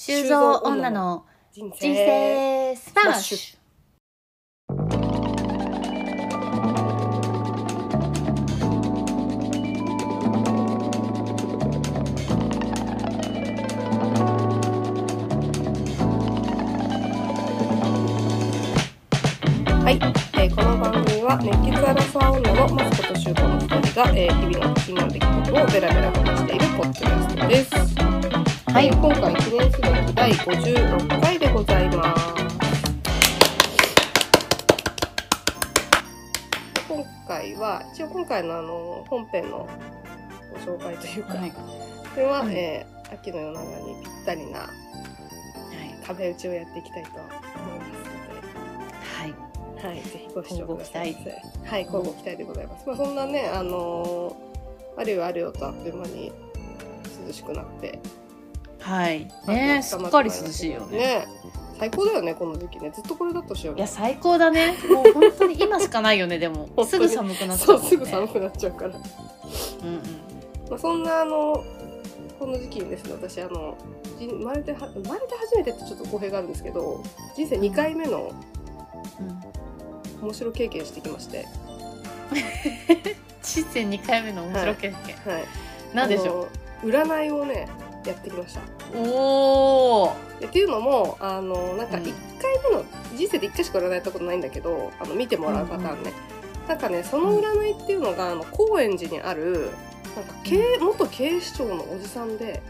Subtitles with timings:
[0.00, 3.58] 修造女の人生スパッシュ。
[19.82, 19.96] はい、
[20.34, 28.47] えーこの番組は熱血アラサー女のマスコと修造の2人が、えー日々の気になる出来事をベラベラ話しているポッドキャストです。
[28.72, 32.34] はいえー今回記念すべき第56回でございます。
[36.88, 39.68] 今回は一応今回のあの本編の
[40.52, 41.50] ご紹介というか、はい。
[41.50, 41.56] こ
[42.16, 44.68] れは、うんえー秋の夜長にぴったりな
[46.06, 47.34] 壁打ちをやっていきたいと思いま
[49.06, 49.30] すはい。
[49.30, 51.16] ので、はい、ぜひご視聴ください。
[51.64, 52.86] はい、交互期待でございます。
[52.86, 56.32] まあ、そんなね、あのーあるよあるよとあっという間に
[57.26, 57.98] 涼しくなって。
[58.80, 59.24] はい。
[59.46, 60.98] ねえ、すっかり涼しいよね。
[60.98, 61.28] ね
[61.78, 62.90] 最高だよね、この時期ね。
[62.90, 64.74] ずっとこれだとしよういや、最高だね。
[64.90, 66.68] もう本当に今しかないよね、でも。
[66.84, 67.88] すぐ寒くなっちゃそうね。
[67.88, 68.90] すぐ寒くなっちゃうから。
[68.90, 70.28] うんうん。
[70.68, 71.64] まあ、そんなあの
[72.38, 73.76] この時期にですね私あの
[74.18, 77.02] じ生まれては生まれて初めてってちょっと語弊があるんですけど
[77.34, 78.32] 人生2回目の
[79.20, 79.22] う
[80.22, 81.46] ん面白経験してきまして、
[83.40, 84.94] 人生2回目の面白経験。
[85.32, 85.44] はい、
[85.94, 86.48] なんでしょ
[86.82, 86.88] う？
[86.88, 87.68] 占いをね
[88.08, 88.64] やってきましたう
[88.96, 90.16] おお。
[90.40, 92.02] でっていうのもあのなんかうん。
[92.04, 92.84] 1回目の、
[93.16, 96.12] 人生で1回しか占いたことないんだけどあの見てもらうパターンね、
[96.68, 99.70] なんかねその占いっていうのがあの高円寺にある
[100.14, 102.62] なんか警元警視庁のおじさんで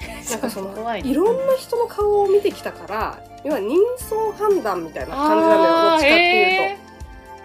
[0.30, 6.76] なんかその怖いろんな人の顔を見てきたから要は人相判断みたいな感じなのよどっちかっていう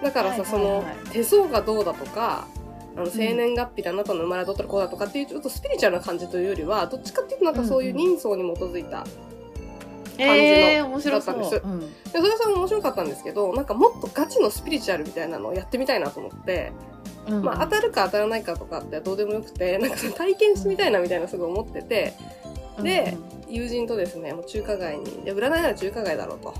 [0.01, 2.47] と、だからさ、その手相がどうだとか
[2.95, 9.05] あの生年月日であなたの生まれはどうだこうだとかっていうちょっとスピリチュアルな感じというよりはどっちかっていうとなんかそういう人相に基づいた、
[10.17, 11.11] えー、感面じの。
[11.13, 16.71] だったんうんでそれはそれも面白かったんですけどなんかもっとガチのスピリチュアルみたいなのをやってみたいなと思って、
[17.28, 22.13] うんまあ、当たるか当たらないかとかってどうでもよくてなんか体験してみたいなみたいなすごい思ってて
[22.81, 26.53] でうん友人とですねもう中華街にいや占いなら中華街だろうと。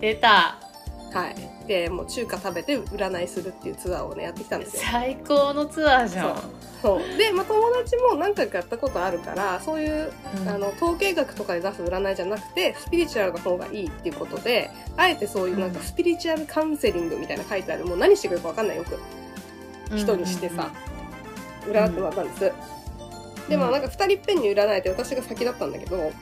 [0.00, 0.69] 出た。
[1.12, 1.66] はい。
[1.66, 4.82] で、もう中華食べて占いするっていうツアーをね、やってきたんですよ。
[4.90, 6.36] 最高のツアーじゃん。
[6.80, 7.18] そう。
[7.18, 10.12] で、まあ、友達も何回かやったことあるから、そういう、
[10.42, 18.98] うんあの、統計学とかで出す占いじゃなくて、スピリチュアルな方がいいっていうことで、あえてそういうなんかうんスピリチュアルカウンセリングみたいな書いてある、もう何してくれるかわかんないよく、
[19.96, 20.70] 人にしてさ、
[21.66, 22.52] 占ってもらったんです。
[23.48, 26.12] で、まあなんか二人いっぺんに占えて私が先だったんだけど、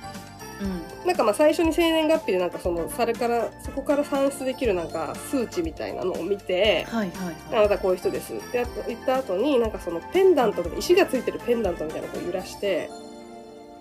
[0.61, 0.67] うん。
[0.67, 1.07] うん。
[1.07, 12.91] なんかまあ最初に生年月日でなんかその、それから、そこから算出できるなんか数値みたいなのを見て、はいはいはあなたこういう人ですって言った後になんかそのペンダントとか石がついてるペンダントみたいなのを揺らして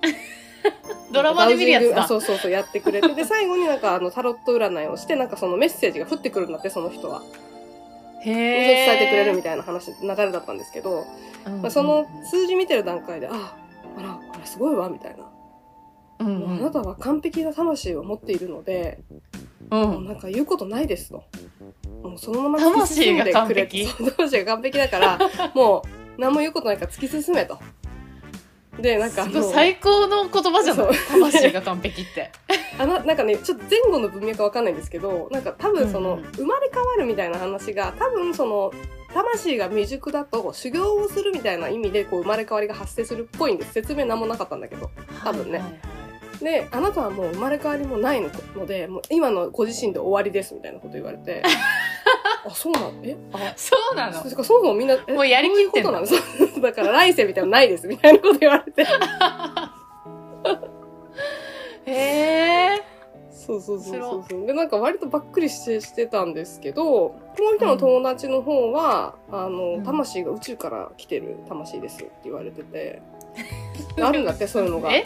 [0.03, 0.07] い。
[1.13, 2.07] ドラマで見るやつだ。
[2.07, 7.21] そうそうそうやってくれてで最後になんかあのタロット占いをしてなんかそのメッセージが降ってくるんだってその人は
[8.21, 11.05] へ伝えてくれるみたたいな話流れだったんですけど、
[11.45, 13.55] いまあ、その数字見てる段階であ
[13.97, 15.25] あらこれすごいわみたいな、
[16.19, 18.99] うんうんあなたは完璧な魂を持っているので、
[19.69, 21.23] うもうんなんか言うことないですと。
[22.03, 25.19] もうそのまま魂が完璧そう魂が完璧だから、
[25.53, 25.83] も
[26.17, 27.59] う何も言うことないから突き進めと。
[28.79, 30.93] で、なんか最高の言葉じゃない？
[31.09, 32.31] 魂が完璧って。
[32.77, 38.71] あの、なんかね、ちょっと前後の文脈わかんないんですけど、なんか多分その、うんうん生まれ変わるみたいな話が、多分その、
[39.13, 43.73] 魂が未熟だと修行をするみたいな意味でこう生まれ変わりが発生するっぽいんです。
[43.73, 44.91] 説明なんもなかったんだけど。
[45.23, 46.06] 多分ねはいはいはい
[46.41, 51.41] で、あなたはもう生まれ変わりもないので、もう今のご自身で終わりですみたいなこと言われて、
[52.45, 52.91] あ、そうなの？
[53.03, 53.17] え？
[53.33, 54.13] あ、そうなの？
[54.23, 54.29] そ。
[54.29, 55.91] そもそもみんな、えもうやりきってんの？
[55.93, 58.83] どういうことなのだから来世みたいなのないですみたいなこと言われて。
[61.85, 61.93] へ
[62.75, 62.81] え。
[63.31, 64.45] そうそうそうそうそう。
[64.45, 73.01] で、なんか割とばっくりしてしてたんですけど、もう一人の友達の方は、あの、うん魂が宇宙から来てる魂ですって言われてて、
[74.01, 74.93] あるんだって、そういうのが。
[74.93, 75.03] え？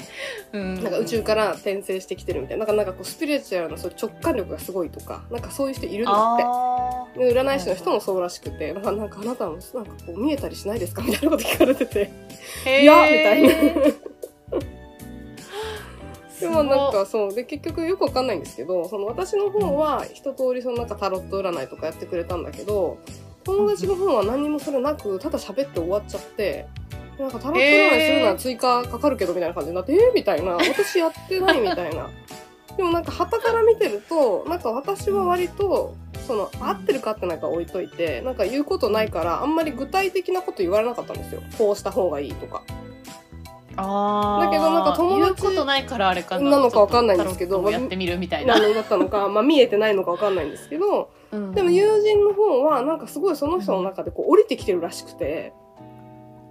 [0.53, 0.83] うん。
[0.83, 2.65] なんか宇宙から転生してきてるみたいな。
[2.65, 6.43] なんかなんかこうスピリチュアルなそ直感力がすごいとか、なんかそういう人いるんだって。
[7.33, 11.01] 占い師の人もそうらしくて、なんかなんかあなたもなんかこう見えたりしないですか？
[11.07, 12.81] みたいなこと聞かれてて、ー。
[12.81, 13.49] いやみたいな。
[16.29, 17.33] す でもなんかそう。
[17.33, 22.97] で結局よくわかんないんですけどその私の方は一通りそのなんかタロット占いとかやってくれたんだけど
[23.43, 26.65] 友達の方は何にもそれなくただ喋って終わっちゃって
[27.21, 30.53] なんかタロット占いするなら追加かかるけどみたいな感じになって、えー、みたいな。
[30.53, 32.09] 私やってないみたいな。
[32.77, 35.93] でもなんか旗から見てるとなんか私は割と
[36.25, 41.41] その合ってるか合ってないか置いといてなんか言うことないからあんまり具体的なこと言われなかったんですよ。
[41.57, 42.63] こうした方がいいとか。
[43.75, 44.45] あー。
[44.45, 46.51] だけどなんか友達ことないからあれかな。
[46.51, 51.51] なのかわかんないんですけどやってみるみたいな、何だったのか、 まあ見えてないのかわかんないんですけど、うん。
[51.53, 55.53] でも友人の方はなんかすごいその人の中でこう降りてきてるらしくて、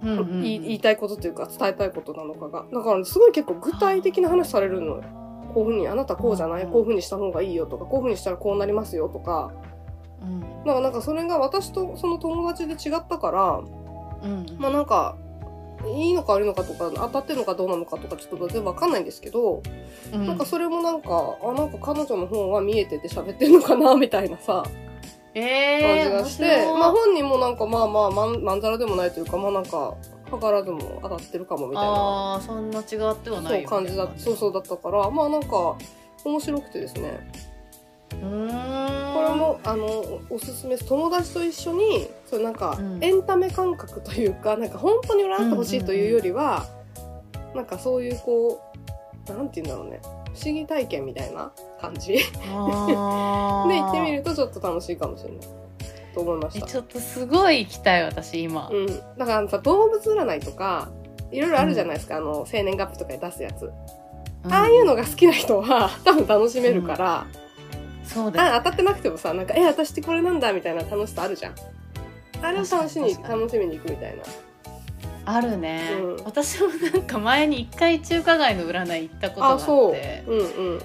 [0.03, 0.41] うんうんうん。
[0.41, 2.65] 言いたいことというか伝えたいことなのかが。
[2.71, 5.03] だからすごい結構具体的な話されるのよ。
[5.53, 6.65] こういうふうに、あなたこうじゃない？
[6.65, 9.51] こういうふうにした方がいいよとか、こういうふうにしたらこうなりますよとか。
[10.21, 10.39] うん。
[10.39, 13.61] だからなんかそれが私とその友達で違ったから、
[14.23, 14.45] うん。
[14.57, 15.17] まあなんか、
[15.85, 19.63] いいのか悪いのかとか、当たってるのかどうなのかとかちょっと全然わかんないんですけど、
[20.13, 20.27] うん。
[20.27, 24.63] なんかそれもなんか、あ、なんか彼女の方は見えてて喋ってんのかなみたいなさ、
[25.33, 29.95] えー、感じがして、まあ本人もなんかまあまあまんまんざらでもないというか、まあなんか、
[30.29, 35.77] 図らずも当たってるかもみたいな、ああそんな違ってはなそういよ感じだ、そうそうだったから、まあなんか、
[36.23, 37.19] 面白くてですね。
[38.11, 39.13] うーん。
[39.13, 40.77] これも、あの、おすすめ。
[40.77, 43.03] 友達と一緒に、そなんかう、ん。
[43.03, 46.65] エンタメ感覚というか、なんか本当に占ってほしいというよりは、
[47.55, 48.61] なんかそういうこ
[49.27, 50.01] う、なんて言うんだろうね。
[50.33, 52.13] 不思議体験みたいな感じ。
[52.13, 52.19] で
[52.49, 55.39] 行ってみるとちょっと楽しいかもしれない。
[56.13, 56.65] と思いました。
[56.65, 58.87] えちょっとすごい行きたい私今、うん。
[59.17, 60.89] だからさ、動物占いとか、
[61.31, 63.65] いろいろあるじゃないですか、あの、生年月日とかに出すやつ。
[63.65, 63.71] うん
[64.49, 67.27] ああいうのが好きな人は、 多分楽しめるから、
[68.03, 71.55] そうだ当たってなくてもさ、なんか、え、私ってこれなんだみたいな楽しさあるじゃん。
[72.41, 74.23] あれを楽しに楽しみに行くみたいな。
[75.25, 79.59] あるね、うん私もなんか前に一回中華街の占い行ったことがああ、っ
[79.91, 80.23] て。
[80.27, 80.41] うんう
[80.77, 80.79] ん。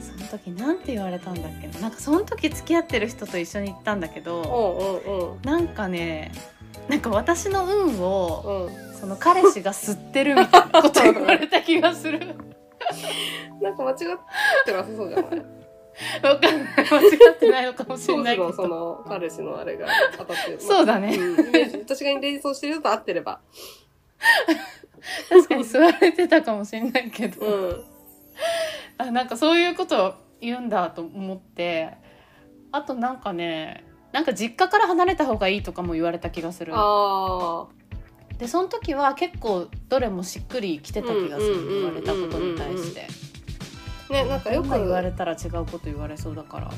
[0.00, 5.42] その時なんて言われたんだっけななんかその時付き合ってる人と一緒に行ったんだけどうんうんうん。
[5.42, 6.32] なんかね
[6.88, 8.96] なんか私の運をうん。
[8.96, 12.18] その彼氏が吸ってるみたいなこと言われた気がする
[13.60, 13.96] なんか間違っ
[14.64, 15.42] てなさそうじゃない？
[16.22, 16.74] わかんない。
[16.76, 18.52] 間違ってないのかもしれ当ないけど。
[18.52, 19.86] その彼氏のあれが
[20.18, 20.60] 当たってる。
[20.60, 21.16] そうだね。
[21.16, 21.80] うん。
[21.80, 23.40] 私が連想してるのと合ってれば。
[25.28, 27.84] 確かに吸われてたかもしれないけど、うん。
[28.98, 31.94] あなんかそういうことを言うんだと思って。
[32.72, 36.72] あとなんかねなんか実家から離れた方がいいとかも言われた気がする。
[36.74, 37.66] あ
[38.38, 41.54] でその時は結構どれもしっくりきてた気がする。
[41.54, 43.35] うんうんうんうんうん言われたことに対してあ。
[44.10, 46.70] ね、なんかよく今言われたら違うこと言われそうだから。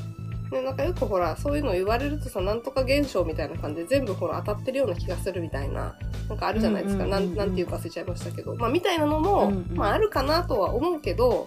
[0.51, 5.95] ね、なんかよくほら、そういうの言われるとさ、なんとか現象みたいな感じで全部ほら当たってるような気がするみたいな、
[6.29, 7.05] なんかあるじゃないですか。
[7.05, 7.35] うんうんうんうん。
[7.35, 8.55] なん、なんていうか忘れちゃいましたけど。
[8.55, 11.47] まあ、みたいなのも、うんうんまあ、あるかなとは思うけど、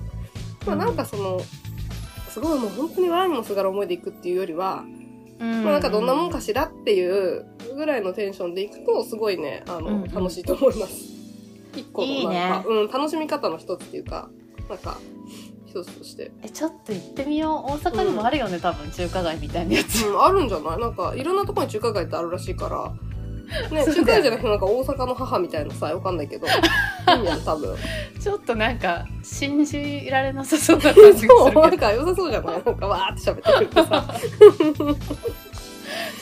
[0.67, 1.41] まあ、なんかその、
[2.29, 4.83] すごいもう本当に笑いにもすがる思いでいくっていうよりは、
[5.39, 5.63] うん。
[5.63, 7.45] まあなんかどんなもんかしらっていう
[7.75, 10.13] ぐらいのテンションでいくと、すごいね、あの、うんうん。
[10.13, 10.95] 楽しいと思います。
[11.75, 12.63] 一個のなんか、いいね。
[12.67, 14.29] うん、楽しみ方の一つっていうか、
[14.69, 14.99] なんか、
[15.71, 16.31] 一つとして。
[16.43, 17.71] えちょっと行ってみよう。
[17.71, 20.05] 大阪にもあるよね、多分中華街みたいなやつ。
[20.05, 20.79] うん、あるんじゃない？
[20.79, 22.91] なんか、いろんなところに中華街ってあるらしいから、
[23.71, 27.75] ね、中華街じゃなくてなんか大阪の母みたいなさ、わかんないけど、いいやん、多分。
[28.21, 31.61] ちょっとなんか信じられなさそうな感じがするけど。
[31.61, 32.63] なんか良さそうじゃない？
[32.63, 34.05] なんかわーって喋ってくれてさ。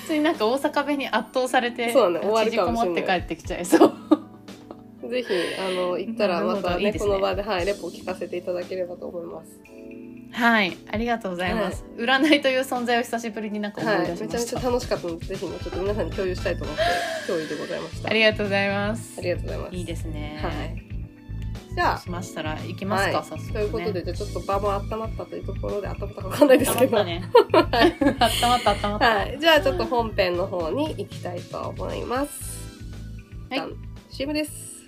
[0.01, 2.91] 普通になんか大阪弁に圧倒されてそうだね終わるかもしれない。
[2.91, 3.93] 縮こもって帰ってきちゃいそう
[5.07, 9.79] ぜひ、あの、行ったらまたね、ねこの場で、はい、レポを聞かせていただければと思います。
[10.31, 16.83] はいありがとうございます、占いという存在を久しぶりになんか思はいい、出めちゃめちしました、ゃ楽しかったので、ぜひね、ちょっと皆さんに共有したいと思って、
[17.27, 18.09] 共有でございました。
[18.09, 19.75] ありがとうございますありがとうございます。
[19.75, 20.89] いいですねはい。
[21.75, 26.97] じゃあ、しましたら行きますか、はい、早速、ね、ということで、じゃあちょっと場も温まったというところで、温まったかわかんないですけど。
[26.97, 27.05] 温
[27.51, 29.37] まったね温まった温まった、 はい。
[29.39, 32.59] じゃあちょっと本編の方に行きたいと思います。
[33.49, 33.61] はい
[34.11, 34.78] CM です。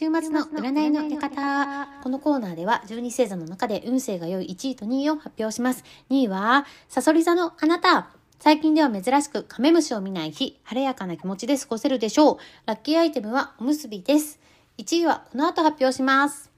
[0.00, 1.88] 週末の占いの館。
[2.04, 5.82] このコーナーでは12星座の中で運勢が良い1位と2位を発表します。
[6.08, 8.10] 2位は、サソリ座のあなた。
[8.38, 12.36] 最近では珍しくカメムシを見ない日、晴れやかな気持ちで過ごせるでしょう。
[12.66, 14.38] ラッキーアイテムはおむすびです。
[14.78, 16.48] 1位はこの後発表します。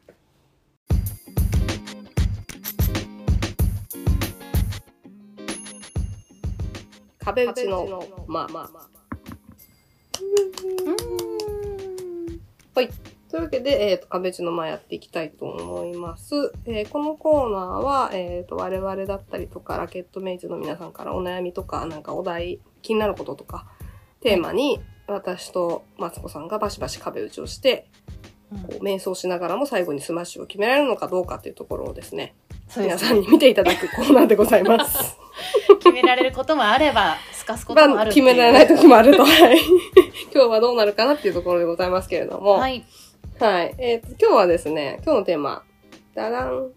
[7.20, 8.88] 壁打ちの、まあまあ。
[12.74, 12.90] はい。
[13.30, 16.34] というわけで、えっ、と、壁打ちの間やっていきたいと思います。
[16.66, 23.66] えーこのコーナーは、えっ、と、我々だったりとか、ラケットメイズの皆さんからお悩みとか、なんかお題、気になることとか、
[24.20, 27.86] テーマに、私とマツコさんがバシバシ壁打ちをして、
[28.52, 32.34] うんこう迷走しながらも最後にスマッシュを決められるのかどうかっていうところをですね、
[32.68, 35.16] す皆さんに見ていただくコーナーでございます。
[35.78, 39.24] 決められることもあればスかすこともあまあ、るっていう決められない時もあると。
[39.24, 39.58] はい。
[40.34, 42.58] 今日はどうなるかなっていうところでございますけれども。。
[42.58, 42.84] はいい
[43.40, 43.74] はい。
[43.78, 45.62] えっ、と、今日はですね、今日のテーマ、
[46.14, 46.72] だらん。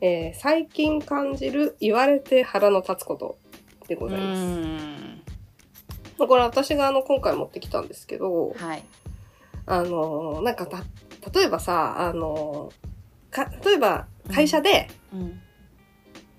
[0.00, 3.38] えー最近感じる言われて腹の立つこと
[3.86, 4.42] でごうざいます。
[6.18, 8.82] これ私があの、今回持ってきたんですけど、はい。
[9.66, 10.82] あのーなんかた、
[11.32, 15.40] 例えばさ、あのーか、例えば会社で、うん。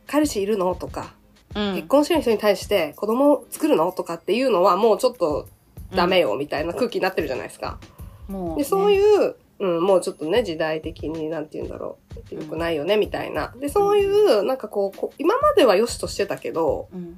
[0.05, 0.75] 彼氏いるの？
[0.75, 1.13] とか、
[1.55, 1.75] うん。
[1.75, 3.89] 結婚してる人に対して子供を作るの？
[3.93, 5.47] とかっていうのはもうちょっと
[5.95, 7.79] ダメよみたいな空気になってるじゃないですか。
[8.27, 11.97] もう、で、そうういう、うん、もうちょっとね、時代的になんて言うんだろ
[12.31, 12.35] う。
[12.35, 13.53] よくないよね、みたいな。
[13.59, 17.17] で、そういう、なんかこう今までは良しとしてたけど、ん、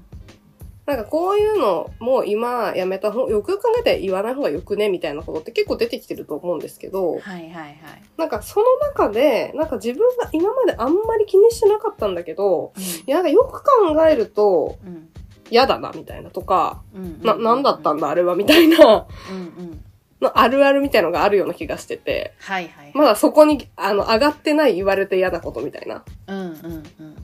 [0.85, 7.77] なんかこういうの、もう今やめた方、よくよく考えて言わない方がよくね、みたいなことって結構出てきてると思うんですけど、はいはいはい。
[8.17, 12.73] なんかその中で、なんか自分が今まであんまり気にしてなかったんだけど、
[13.05, 15.09] いや、なんかよく考えるとうん。
[15.49, 17.21] 嫌だな、みたいなとか、うんうん。
[17.21, 19.83] な、なんだったんだ、あれは、みたいな、うんうん
[20.21, 26.03] のあるあるみたいのがあるような気がしてて、はいはいまだそこに、あの、上がってない言われて嫌なことみたいな。
[26.27, 27.15] うんうんうんうん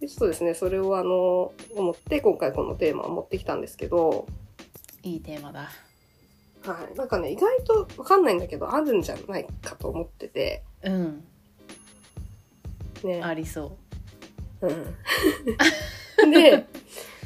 [0.00, 4.28] でちょっとですね、それをあの、思って、今回このテーマを持ってきたんですけど、
[5.02, 5.68] いいテーマだ
[6.62, 6.96] はい。
[6.96, 11.24] なんかね、意外とわかんないんだけど、あるんじゃないかと思ってて、うん
[13.04, 13.22] ね。
[13.22, 13.76] ありそ
[14.60, 14.66] う
[16.26, 16.30] ん。
[16.30, 16.64] で、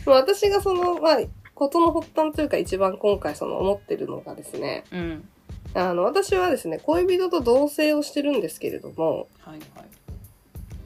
[0.07, 1.19] まあ私がその、まあ、
[1.63, 5.29] ことの発端というか一番今回その思ってるのがですね、ううん。
[5.75, 9.87] あの、私はですね、恋人と同棲をしてるんですけれども、はいはい。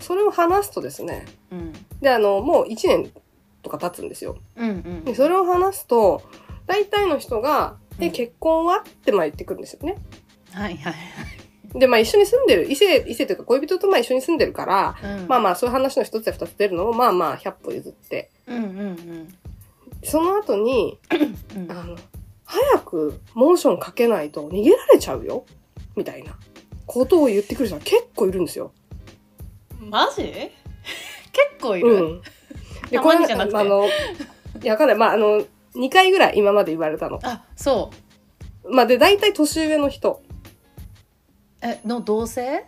[0.01, 1.73] それを話すとですね、うん。
[2.03, 3.11] で、あの、もう1年
[3.63, 4.37] とか経つんですよ。
[4.57, 6.23] うんうんで、それを話すと、
[6.67, 8.13] 大体の人が、え、うん。
[8.13, 9.97] 結婚はってまあ言ってくるんですよね。
[10.53, 10.99] はいはいは
[11.75, 11.79] い。
[11.79, 15.27] で、まあ一緒に住んでる、異性、異性というか恋人とまあ一緒に住んでるから、うん。
[15.27, 18.31] まあまあそういう話の一つや二つ出るのも、まあまあ100歩譲って。
[18.47, 19.35] うんうん
[20.05, 20.99] その後に、
[21.69, 21.97] あの、
[22.45, 25.45] 早くモーションかけないと逃げられちゃうよ？
[25.97, 26.37] みたいな
[26.87, 28.73] ことを言ってくる人が結構いるんですよ。
[29.81, 30.23] マジ？
[31.33, 32.23] 結構いる、うん。
[32.91, 33.91] で、たこれあの、い
[34.63, 34.97] や、わかんない。
[34.97, 37.19] まあ、あの、2回ぐらい今まで言われたの。
[37.23, 37.91] あそ
[38.69, 40.23] まあ、で、大体年上の人。
[40.23, 42.65] うえの同性？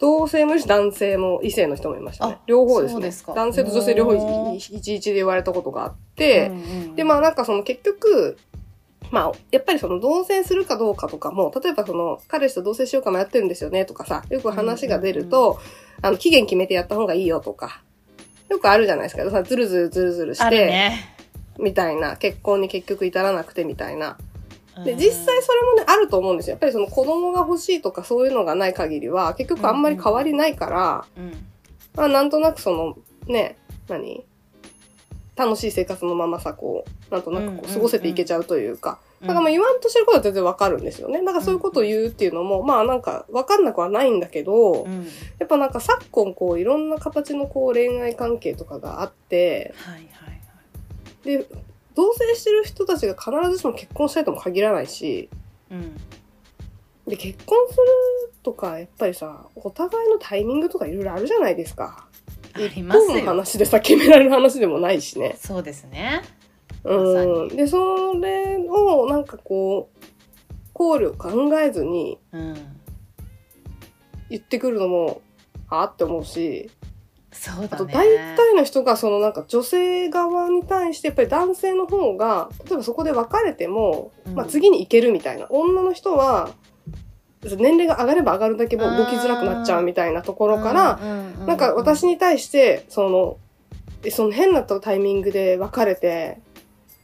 [0.00, 2.40] 同性もいるし、男性も異性の人もいましたねあ。
[2.46, 3.12] 両方ですね。
[3.12, 4.14] すか男性と女性両方
[4.52, 6.58] いいちいちで言われたことがあって、うんう
[6.92, 8.38] んで、まあなんかその結局、
[9.10, 15.58] まあ、やっぱりその同棲するかどうかとかも、例えばその、彼氏と同棲しようか迷ってるんですよねとかさ、よく話が出ると、
[16.00, 17.82] あの、期限決めてやった方がいいよとか、
[18.48, 19.28] よくあるじゃないですか。
[19.30, 21.16] さずるずるずるずるして、ね
[21.58, 24.16] みたいな、結婚に結局至らなくてみたいな。
[24.84, 24.98] で、うん。
[24.98, 26.52] 実際それもね、あると思うんですよ。
[26.52, 31.32] やっぱりその子供が欲しいとかそういうのがない限りは、結局あんまり変わりないから、うん
[31.94, 32.96] まあなんとなくその、
[33.26, 33.56] ね、
[33.88, 34.24] 何？
[35.36, 41.24] 楽しい生活のままさ、こう、なんとなくこう過ごせていけちゃうというか、だからまあ言わんとしてることは全然わかるんですよね。
[41.24, 45.06] だからそういうことを言うっていうのも、まあなんかわかんなくはないんだけど、うん。
[45.38, 50.32] やっぱなんか昨今こういろんな形のこう恋愛関係とかがあって、はいはいは
[51.24, 51.38] い。
[51.38, 51.46] で、
[52.00, 55.28] 同棲してる人たちが必ずしも結婚したいとも限らないし、
[55.70, 55.96] うん
[57.06, 62.06] で、結婚するとか、やっぱりさ、お互いのタイミングとかいろいろあるじゃないですか。
[62.52, 65.36] あります一本のよ話でさ、決められる話でもないしね。
[65.40, 66.22] そうですね
[66.84, 67.48] うん。
[67.48, 70.04] にで、それを、なんかこう、
[70.72, 72.54] 考慮考えずにうん
[74.30, 75.20] 言ってくるのも、
[75.68, 76.70] あって思うし、
[77.32, 77.92] そうだね。
[77.92, 84.34] 大体の人がそのなんか女性側に対してやっぱり男性の方が例えばそこで別れても、うん。
[84.34, 86.50] まあ、次に行けるみたいな女の人は
[87.42, 93.38] 年齢が上がれば上がるだけもう動きづらくなっちゃうみたいなところから、らなんか私に対してその
[94.02, 96.40] えその変なタイミングで別れて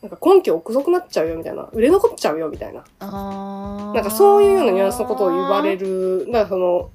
[0.03, 2.85] なんか根拠遅くなっちゃうよみたいな売れ残っちゃうよみたいな。
[3.01, 6.27] ななんかそういうようなニュアンスのことを言われる。
[6.27, 6.91] だからその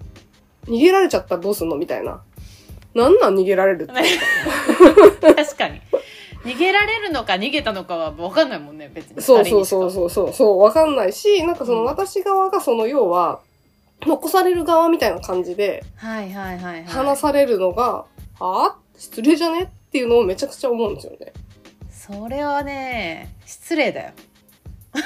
[0.65, 2.21] 逃げられちゃったらどうすんのみたいな。
[2.93, 3.93] なんなん逃げられるって。
[5.33, 5.81] 確かに。
[6.43, 9.21] 逃げられるのか逃げたのかは分かんないもんね別に。
[9.21, 11.77] そうそうそううそうそう、そう、わかんないし、なんかそうん。
[11.79, 13.41] の私側がその要は、
[14.05, 16.83] 残される側みたいな感じではいはいはいはい。
[16.85, 18.05] 話されるのが、
[18.39, 21.33] はぁ失礼じゃねっていうのをめちゃくちゃ思うんですよね。
[21.91, 24.11] それはね失礼だよ。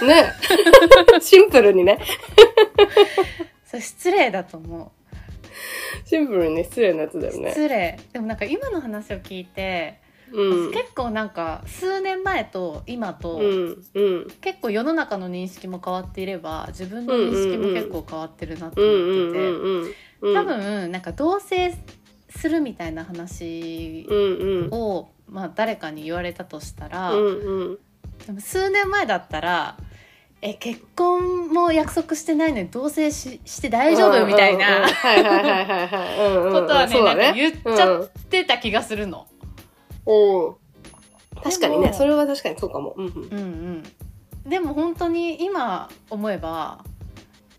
[0.01, 0.32] ね。
[1.22, 2.00] シンプルにね。
[3.65, 4.92] それ失礼だと思
[6.05, 7.50] シンプルにね、失礼なやつだよう、ね。
[7.50, 10.00] 失礼でもなんか今の話を聞いて、
[10.31, 10.71] うん。
[10.71, 19.89] 結構なんか数年前と今と、うん、うん、結構世の中の認識も変わっていれば自分の認識も結構変わってるなと思ん、って
[20.24, 20.33] て。
[20.33, 21.74] 多分なんか同棲
[22.29, 24.07] するみたいな話。
[24.71, 27.77] をまあ、誰かに言われたとしたら、うんうん
[28.25, 29.77] でも数年前だったら
[30.42, 34.68] 「え結婚も約束してないのに同棲しして大丈夫?」みたいうんうん。
[36.46, 39.27] うんなことはねそうだなんか言っちゃうんってた気がするの。
[40.06, 40.56] うん。
[41.42, 41.94] 確かにね。
[41.94, 42.94] それは確かにそうかも。
[42.98, 43.13] うんうん。
[43.13, 43.39] うん
[44.46, 46.84] うん、でも本当に今思えば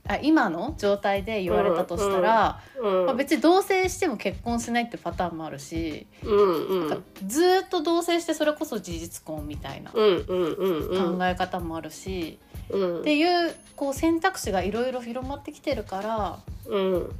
[0.09, 7.05] あ今の状態で言われたとしたら、うんまあ、別に同棲しても結婚しないってパターンもあるし、うんうん。
[7.27, 11.19] ずーっと同棲してそれこそ事実婚みたいなうんうんうんうん。
[11.19, 12.39] 考え方もあるし、
[12.71, 13.01] うん。
[13.01, 17.11] っていうこう選択肢がいろいろ広まってきてるからうん。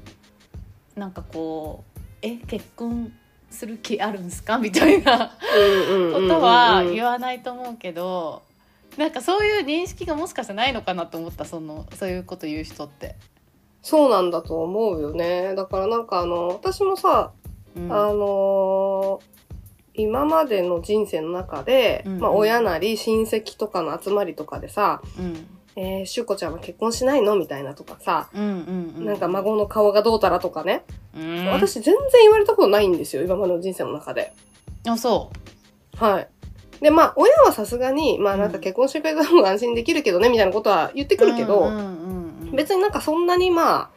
[0.95, 3.13] なんかこう「え結婚
[3.51, 8.43] する気あるんですか?」みたいなことは言わないと思うけど
[8.97, 13.17] なんかそういう認識がもしかしたらないのかなと思ったそのそういうこと言う人って。
[13.83, 15.55] そうなんだと思うよね。
[15.55, 17.31] だからなんかあの私もさ
[17.77, 17.93] うん。
[17.93, 19.36] あのー
[19.97, 22.21] 今までの人生の中で、うんうん。
[22.21, 25.47] まあ親なり親戚とかの集まりとかでさ、うん。
[25.79, 30.85] えー、しゅうこちゃんは結婚しないのみたいなとかさ、うんうんうん、なんか孫の顔がどうたらとかね、
[31.15, 34.33] うん、私全然言われたことないんですよ、今までの人生の中で。
[34.89, 35.31] あそ
[35.99, 36.29] はい。
[36.81, 42.57] で、まあ、親はさすがに、まあなんかうん結婚してくれた方が安心できるけどね、みたいなことは言ってうくるけど、うんうんうんうん。
[42.57, 43.91] 別になんかそんなにまあ、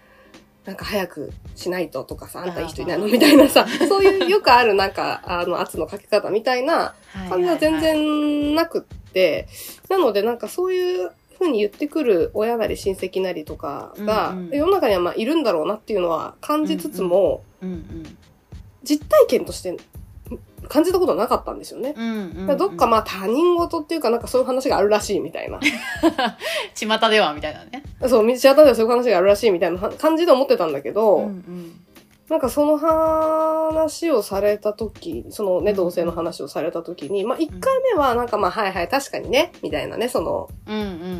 [0.65, 3.07] なんか早くしないととかさ、あんたいい人いないの？
[3.07, 6.93] みたいなさ、そういうよくあるなんか、あの圧のかけ方みたいな
[7.29, 9.47] 感じは全然なくって、
[9.89, 14.49] なのでなんかそういうふうに言ってくる親なり親戚なりとかが、うんうん。
[14.49, 18.17] 世の中にはまあいるんだろうなっていうのは感じつつも、うんうん。
[18.83, 19.77] 実体験として
[20.67, 21.93] 感じたことはなかったんですよね。
[21.97, 25.59] うんうんうんどっかまあ他人事っていうかなんかそういう話があるらしいみたいな。
[26.75, 27.83] 巷ではみたいなね。
[28.07, 31.81] そう、道端ではそういう話があるらしいみたいな感じで思ってたんだけど、うんうん
[32.29, 40.49] なんかその話をされた時、そのね、うん同性の話をされた時に、まあ一回目はなんかまあはいはい確かにね、みたいなね、その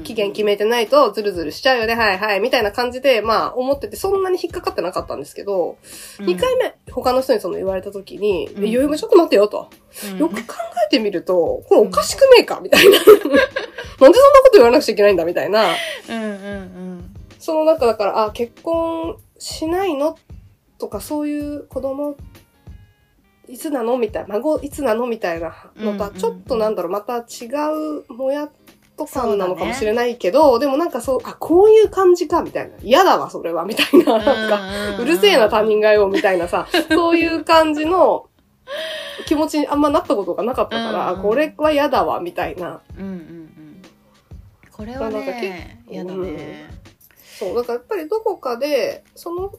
[0.04, 5.78] 期限決めてないとズルズルしちゃうよね、はいはい、みたいな感じでまあ思っててそんなに引っかかってなかったんですけど、
[6.20, 9.70] 二2回目他の人にその言われた時に、うんいやいやちょっと待ってよと。
[10.12, 10.56] うんよく考
[10.86, 12.92] えてみると、これおかしくねえかみたいな。
[13.00, 14.14] なんでそんなこ
[14.46, 15.72] と言わなくちゃいけないんだみたいな。
[16.10, 20.18] うんうんうんその中だから、あ、結婚しないの
[20.80, 22.16] とか、そういう子供、
[23.48, 23.98] いつなの？
[23.98, 25.06] みたいな、孫いつなの？
[25.08, 27.48] みたいなのとは、ちょっとなんだろう、また違
[28.08, 28.52] うもやっ
[28.98, 32.78] と感なのかもしれないけど、でもなんかそう、あ、こういう感じか、みたいな。
[32.82, 34.18] 嫌だわ、それは、みたいな。
[34.18, 38.30] なんか、うるせえな他人がよ、みたいなさ、そういう感じの
[39.26, 42.82] 気持ちにあんまなったことがなかったから、あこれは嫌だわ、みたいな。
[42.98, 43.82] うんうんうん。
[44.72, 46.70] これはなんかね嫌だね。
[47.38, 49.52] そう、だからやっぱりどこかで、その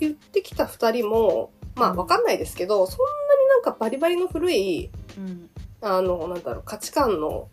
[0.00, 5.50] 言ってきた二人も、まあわかんないですけど、そんなになんかバリバリの古い、うん。
[5.80, 7.48] あの、なんだろう、価値観の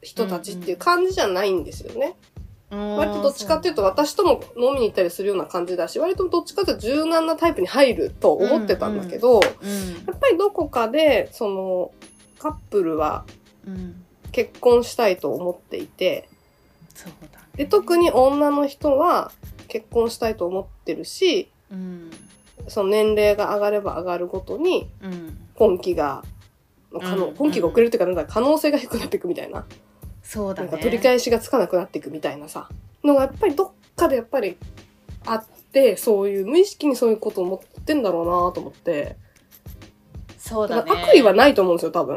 [0.00, 2.16] 人たちっていう感じじゃないんですよね。
[2.70, 9.40] 割とどっちかっていうと私とも飲みに行ったりするような感じだし、割とどっちかっていうと柔軟なタイプに入ると思ってたんだけど、うん。
[9.40, 11.92] やっぱりどこかで、その、
[12.38, 13.24] カップルは
[13.66, 14.04] うん。
[14.32, 16.28] 結婚したいと思っていて、
[16.94, 17.44] そうだね。
[17.56, 19.32] で、特に女の人は
[19.68, 22.10] 結婚したいと思ってるし、うん
[22.68, 26.24] その年齢が上がれば上がるごとに、うん本気が、
[26.92, 29.66] 可能うん本気が遅れるというか、なんだ可能性が低くなっていくみたいな。
[30.22, 32.68] そうだねなんか取り返しがつかなくなっていくみたいなさ。
[33.02, 34.56] のがやっぱりどっかでやっぱり
[35.26, 39.16] あって、そういう、無意識にそういうことを思ってんだろうなと思って。
[40.38, 42.16] そうだね悪意はないと思うんですよ、多分。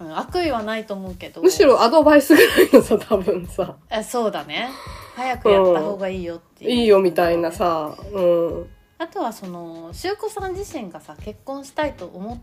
[0.00, 3.76] うん悪意はないと思うけどむしろアドバイスぐらいのさ、多分さ。
[3.90, 4.68] えそうだね
[5.16, 7.94] 早くやった方がいいよっていう、いいよみたいなさ。
[8.12, 8.66] うん。
[8.98, 12.38] あとはそのしゅうこさん自身がさ結婚したいと思っ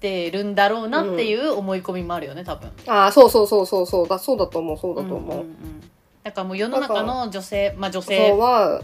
[0.00, 5.36] てるんだろうなっていう思い込みもあるよね多分ああ、そうそうそうそうそうだ、そうだと思う、そうだと思う。
[5.36, 5.80] んんん
[6.22, 8.80] だからもう世の中の女性まあ女性は、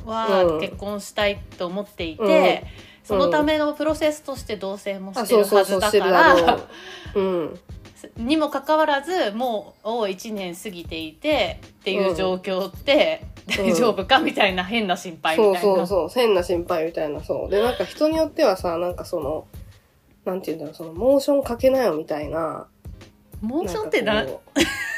[0.61, 2.65] 結婚したいと思っていて、
[3.03, 6.59] そのためのプロセスとして同棲もあ、してるはずだから。
[8.19, 15.75] にもかかわらずもう1年過ぎていてっていう状況ってうん大丈夫かみたいな変な心配みそうたいな。
[15.77, 17.51] そうそう、変な心配みたいな、そう。
[17.51, 19.47] で、なんか人によってはさ、なんかその、
[20.25, 22.67] なんて言うんだろう、その、モーションかけなよみたいな。
[23.41, 24.31] モーションってなな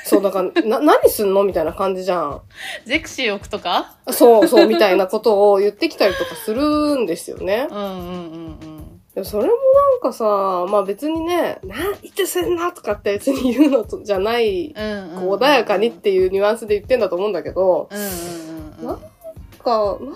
[0.05, 2.41] そう、だから、な、何すんのみたいな感じじゃん。
[2.87, 3.97] ゼクシー置くとか？
[4.11, 7.75] そうそう、みたいなことを言ってきたりとかするんですよねう。
[7.75, 8.78] んうんうん
[9.19, 10.25] でもそれもなんかさ、
[10.71, 14.81] まあ別にね、な、言ってせんなとかって別に言うのとじゃない、うん。
[14.81, 18.87] うんうんこう穏やかにっていうニュアンスで言ってんだと思うんだけど、うんうんうんうん。
[18.87, 20.15] なんか、なん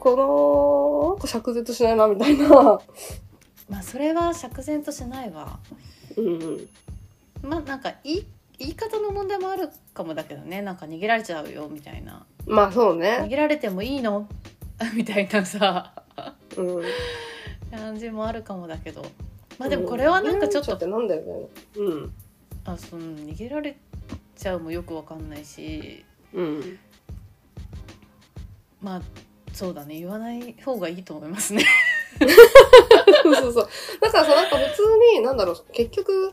[0.00, 2.48] かななんか釈然としないな、みたいな。
[3.68, 5.58] まあそれは釈然としないわ。
[6.16, 6.68] うんうん
[7.42, 8.26] まあなんか言い
[8.58, 14.26] 言い方の問題もあるかもだけどねなんか逃げられちゃうよみたいなまあそう逃ねげられてもいいの？
[14.94, 15.92] みたいなさ
[16.56, 16.84] うん
[17.76, 19.04] 感じもあるかもだけど。
[19.58, 21.48] まあでもこれはなんかちょっと、なんだよね。
[21.76, 22.12] うん。
[22.64, 23.76] あその逃げられ
[24.36, 26.04] ちゃうもよくわかんないし。
[26.32, 26.78] うん。
[28.82, 29.02] まあ
[29.52, 29.98] そうだね。
[29.98, 31.64] 言わない方がいいと思いますね。
[33.22, 33.68] そうそう
[34.00, 34.82] だからさなんか普通
[35.16, 35.64] になんだろう。
[35.72, 36.32] 結局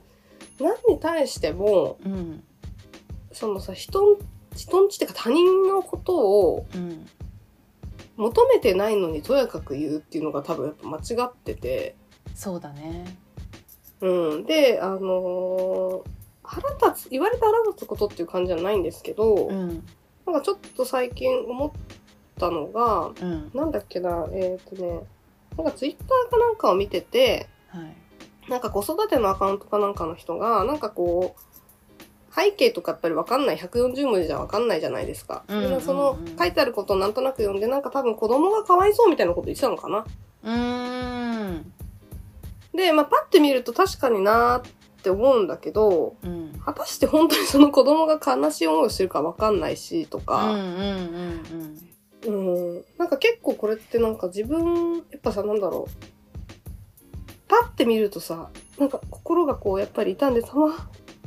[0.60, 2.43] 何に対してもうん。
[3.32, 4.17] そのさ人ん
[4.56, 7.08] 人んちっていうか他人のことをうん
[8.17, 11.95] 求めてないのにとやかく言うっていうのが多分やっぱ間違ってて。
[12.36, 13.17] そうだね。
[14.02, 14.45] うん。
[14.45, 16.10] であのー
[16.45, 19.84] 腹立つ言われて腹立つことっていう感じじゃないんですけど、うん。
[20.26, 21.71] なんかちょっと最近思っ
[22.38, 23.52] たのがうん。
[23.54, 24.99] なんだっけなえっ、とね
[25.58, 28.04] なんかツイッターかなんかを見ててはい。
[28.49, 31.52] なんか子育てのアカウントかなんかの人が、なんかこう、
[32.36, 35.43] 背景とかやっぱりわかんない、140文字じゃわかんないじゃないですか。
[35.48, 40.06] うんうんうんでその書いてあることをなんとなく読んで、なんか多分子供がかわいそうみたいなこと言ってたのかな。
[40.43, 41.74] うーん
[42.74, 44.62] で、まあパッて見ると確かになーっ
[45.04, 52.43] て思うんだけど、うん果たして本当にその子供が悲しい思いをしてるかわかんないし、とうんうか、んうん
[52.76, 56.13] うん、なんか結構これってなんか自分、やっぱさ、なんだろう。
[57.50, 60.72] パッて見るとさ、なんか心がこうやっぱり痛んでさ、わ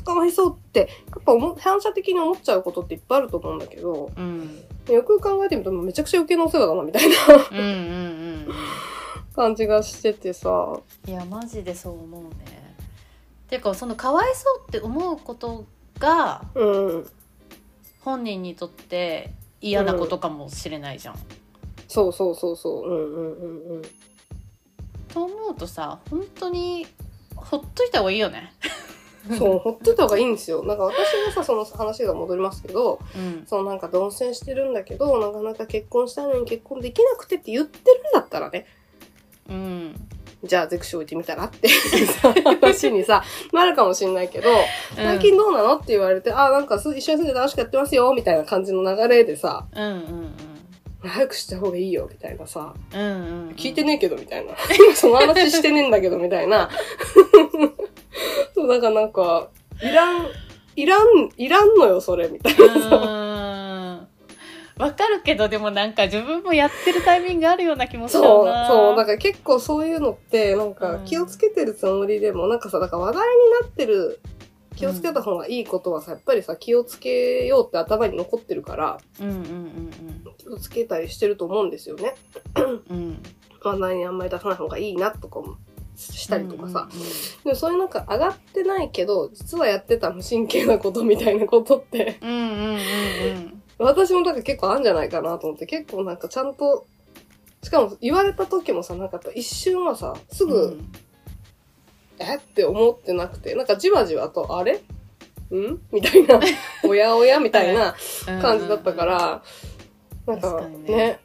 [0.06, 0.86] かわいそうって、や
[1.18, 7.16] っぱ思反射的に思っちゃうことっていっぱいあると思うんだけど、うんよく考えてみるとめちゃくちゃ余計なお世話だなみたいな
[7.50, 8.54] うんうんうんうん
[9.34, 12.74] 感じがしててさ、いやマジでそう思うね。
[13.48, 15.66] ていうかそのかわいそうって思うこと
[15.98, 17.06] がうん、
[18.00, 21.18] 本人にとって嫌なことかもしれないじゃん。
[21.88, 23.82] そうそうそうそう、うんうんうんうん。
[25.08, 26.86] と思うとさ本当に
[27.34, 28.52] ほっといた方がいいよね。
[29.38, 30.62] そう、 ほっといた方がいいんですよ。
[30.64, 38.66] なんか私がさ、その話が戻りますけど、うんそのなんか同棲してるんだけど、なかなか結婚したいのに結婚できなくてって言ってるんだったらね、
[39.48, 40.08] うん
[40.44, 41.68] じゃあゼクシー置いてみたらって
[42.60, 44.50] 話にさ、なるかもしんないけど、
[44.94, 50.34] 最近どうなのって言われて、あ、なんかす一緒に住んで楽しくやってますよ、みたいな感じの流れでさ、うんうん
[51.02, 53.12] 早くした方がいいよ、みたいなさ、うんうんう
[53.52, 54.52] ん聞いてねえけど、みたいな。
[54.76, 56.68] 今その話してねえんだけど、みたいな。
[58.54, 59.48] そう、だからなんか、
[59.82, 60.26] いらん、
[60.76, 64.08] いらん、いらんのよ、それ、みたいな。
[64.78, 68.66] わかるけどでもなんか自分もやってるタイミングあるような気もするそう、な。
[68.68, 71.04] そう、だから結構そういうのって、なんかうん。
[71.06, 74.20] 気をつけてるつもりでも、なんかさ、だから話題になってる、
[74.76, 79.92] 気をつけた方がいいことはさ、やっぱりさ、気をつけようって頭に残ってるから、うんうん
[80.36, 82.14] 気をつけたりしてると思うんですよね。
[82.56, 82.64] うん。
[82.64, 83.22] うんうん
[83.62, 85.56] 話題にあんまり出さない方がいいなとかも
[85.96, 86.88] したりとかさ。
[87.44, 93.62] でもそういうなんか上がってないけど、実はやってた無神経なことみたいなことって、うんうんうんうん。
[93.78, 96.86] 私もなんか結構あるんじゃないかなと思って、結構なんかちゃんと、
[97.62, 100.92] しかも言われた時もさ、なんか一瞬はさ、すぐ、うん。
[102.18, 104.76] えって思ってなくて、なんかじわじわと、あれ？
[104.76, 105.80] ん？
[105.92, 106.40] みたいな、
[106.84, 107.94] おやおやみたいな
[108.40, 109.42] 感じだったから、
[110.26, 111.20] なんかね。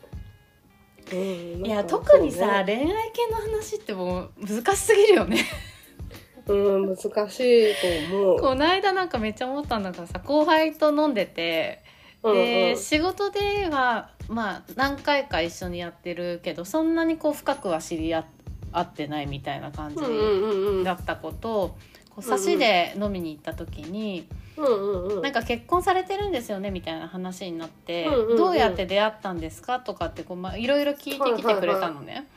[1.13, 2.78] うんいや特にさ、ね。
[2.84, 5.45] 恋愛系の話ってもう難しすぎるよね。
[6.47, 7.74] うん、難しい
[8.10, 8.39] と思う。
[8.39, 11.84] この間なんかめっちゃ思ったんだからさ後輩と飲んでて
[12.24, 12.78] うんで、うん。
[12.80, 18.26] 仕事ではまあ何回か一緒にやってるけどそんなにこう深くは知り合
[18.71, 20.84] 合ってないみたいな感じうんうんうんうん。
[20.84, 21.76] だったこと
[22.10, 28.38] こう差しで飲みに行った時に、うんうんうんなんか結婚されてるんですよねみたいな話になって、うんうんうん。
[28.38, 32.28] どうやって出会ったんですかとかってこう、まあ、いろいろ聞いてきてくれたのね。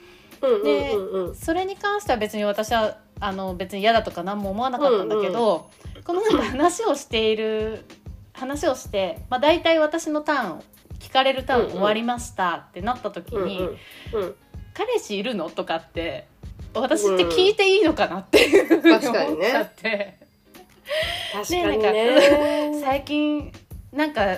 [0.43, 1.11] うんでうん。
[1.11, 5.71] うんうんそれに関しては別に私はあの別に嫌だとか何も思わなかったんだけど、
[6.05, 7.85] このなんか話をしている
[8.33, 10.63] 話をして、まあ、大体私のターン
[10.99, 13.61] 聞かれるターン終わりましたってなった時に
[14.13, 14.35] 「うんうんうん。
[14.75, 16.27] 彼氏いるの?」とかって
[16.75, 19.49] 私って聞いていいのかなっていうふうに確かにね。
[19.49, 20.19] 思っちゃって、
[21.33, 22.81] 確かにねね。
[22.83, 23.53] 最近
[23.93, 24.37] なんか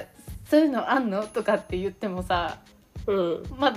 [0.49, 2.59] そういうのあんのとかって言ってもさ
[3.07, 3.77] うん、まあ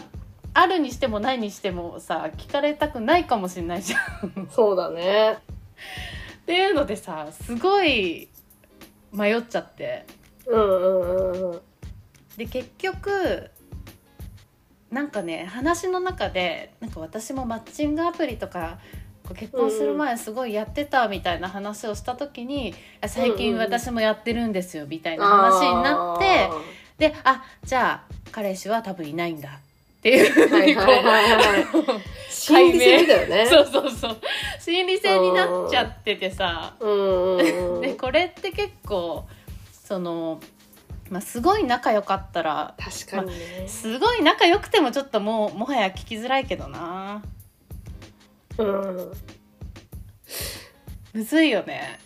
[0.53, 4.47] あるにしてもないにしてもさ聞かれたくないかもしれないじゃん。
[4.51, 5.33] そうだね。
[5.33, 8.27] っていうのでさすごい
[9.11, 10.05] 迷っちゃって
[10.47, 11.61] うんうんうんうん。
[12.37, 13.51] で結局
[14.89, 18.79] なんかね話の中でなんか私もマッチングアプリとか
[19.33, 26.49] 結婚する前すごいやってたみたいな話をした時に、あ最近私もやってるんですよみたいな話になって、
[26.97, 29.51] であじゃあ彼氏は多分いないんだっ
[29.99, 31.65] っていうふうはいにこう、はいはいはい。
[32.29, 33.45] 心理戦だよね。
[33.47, 34.17] そうそうそう
[34.59, 37.81] 心理戦になっちゃっててさうんうんうん。
[37.81, 39.27] でこれって結構
[39.83, 40.39] その、
[41.09, 43.67] まあ、すごい仲良かったら確かにね。
[43.67, 47.21] すごい仲良くてもちょっともうもはや聞きづらいけどな
[48.63, 49.11] うん。
[51.13, 51.99] むずいよね。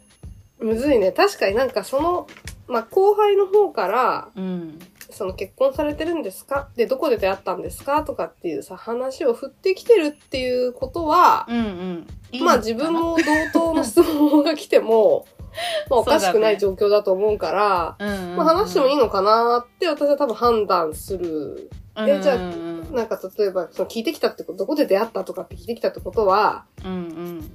[0.60, 1.12] むずいね。
[1.12, 2.28] 確かになんかその、
[2.68, 4.80] まあ、後輩の方から、うん。
[5.10, 6.70] その結婚されてるんですか？
[6.76, 8.04] で、どこで出会ったんですか？
[8.04, 12.08] とかっていうさ、話を振ってきてるっていうことは、うんうん。
[12.32, 12.66] いいのまあかな？
[12.66, 13.18] 自分も
[13.54, 15.28] 同等の質問が来ても、
[15.92, 21.70] まあおかしくない状況だと思うから、うんうんうんまあ話してもいいのかなって私は多分判断する。
[21.96, 27.52] えじゃあうんうんなんか例えば、その聞いてきたってこと、どこで出会ったとかって聞いてきたってことは、うんうん。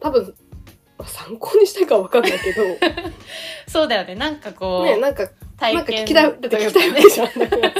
[0.00, 0.34] 多分、
[0.96, 2.62] まあ参考にしたいかわかんないけど、
[3.66, 4.14] そうだよね。
[4.14, 5.28] なんかこう、ね、なんか、
[5.60, 7.28] なんか聞きたい、だって聞きたいわけじゃん。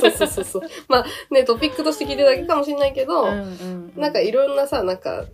[0.01, 0.63] そうそうそうそう。
[0.89, 4.01] まあね、トピックとして聞いてるだけかもしれないけど、うんうんうん。
[4.01, 5.25] なんかいろんなさ、なんか、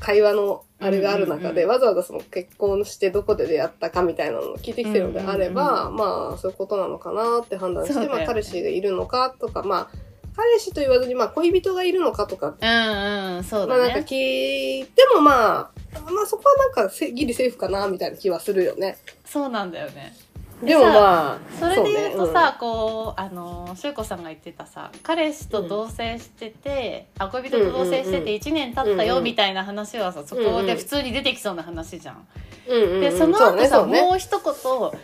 [0.00, 9.96] 会話のあれがある中で、うんわざわざその結婚してどこで出会ったかみたいなのを聞いてきてるのであれば、うんまあそういうことなのかなって判断して、まあ彼氏がいるのかとか、まあ
[10.36, 15.70] 彼氏と言わずに、まあ恋人がいるのかとか、うんうんそうまあなんかだね、聞いてもまあ、
[16.10, 18.98] まあそこはなんかせギリセーフかなみたいな気はするよね。
[19.24, 20.14] そうなんだよね
[20.62, 28.14] でもまあ、それで言うとそさこうあのしゅうこさんが言ってたさ彼氏と同棲してて、あ恋人と同棲してうんうん。
[28.14, 29.24] うんて1年経ったようんうん。
[29.24, 32.26] みたいな話はさそこで普通に出てきそうな話じゃん。
[32.68, 34.00] うんうんうん、でそのう後さ、ねそうね。
[34.00, 35.00] もう一言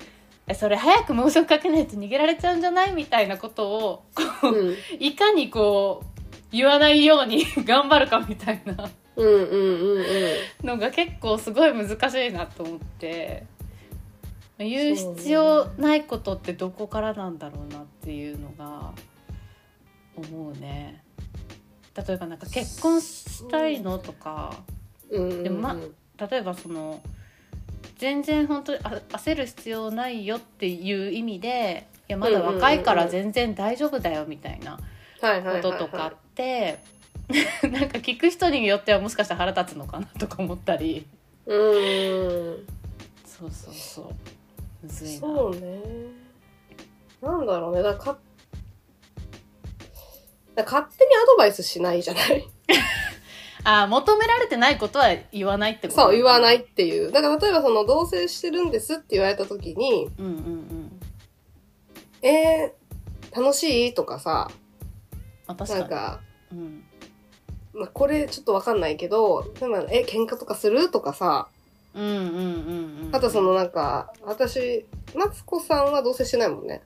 [0.48, 2.92] えそれ早く猛暑かけないと逃げられちゃうんじゃない？
[2.92, 4.04] みたいなことを
[4.42, 4.76] こううん。
[4.98, 10.66] いかにこう言わないように 頑張るかみたいなうんうんうんうん。
[10.66, 13.44] のが結構すごい難しいなと思って
[14.68, 18.92] 言う必要ないことってどこからなんだろうなっていうのが
[20.16, 21.02] 思うね。
[21.94, 24.54] 例えばなんか結婚したいのとか
[25.42, 25.76] でもま
[26.30, 27.02] 例えばその
[27.98, 36.78] 全然本当にあ焦る必要ないよっていう意味でいやまだ若いから全然大丈夫だよみたいなこととかって
[37.70, 41.06] なんか聞く人によってはもしかしたら腹立つのかなとか思ったり。
[41.46, 42.66] うーん。
[43.24, 44.14] そうそうそう
[44.82, 45.20] むずいな。
[45.20, 45.80] そうね。
[47.20, 47.82] なんだろうね。
[47.82, 48.18] だか
[50.54, 52.46] だ勝手にアドバイスしないじゃない？
[53.64, 56.00] あ求められてないことは言わないってこと？
[56.02, 57.12] そう、言わないっていう。
[57.12, 60.36] だから例えばその同棲してるんですって言われた時に、うんうんう
[62.26, 62.26] ん。
[62.28, 63.94] えー、楽しい？
[63.94, 64.50] とかさ、
[65.46, 65.80] まあ確かに。
[65.80, 66.84] なんか、うん。
[67.72, 70.90] まあ、これちょっとわかんないけど、でもえ、喧嘩とかする？
[70.90, 71.48] とかさ、
[71.94, 73.10] うんうんうんうん。
[73.12, 76.82] あとそのなんか、私、マツコさんは同棲してないもんね。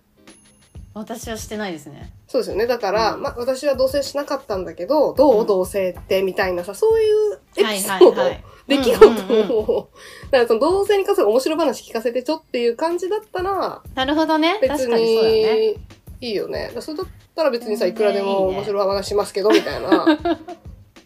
[0.95, 2.13] 私はしてないですね。
[2.27, 2.67] そうですよね。
[2.67, 3.23] だから、うん。
[3.23, 5.47] まあ、私は同棲しなかったんだけど、どう、うん。
[5.47, 9.89] 同棲ってみたいなさ、そういうエはいピソード、はいはい出来事うんうんだか
[10.33, 14.59] らその同棲に関する面白話聞かせてちょっていう感じだったら、なるほどね。
[14.61, 15.77] 別に
[16.21, 16.73] いいよね。
[16.81, 20.19] それだったら別にさ、いくらでも面白い話しますけど、みたいな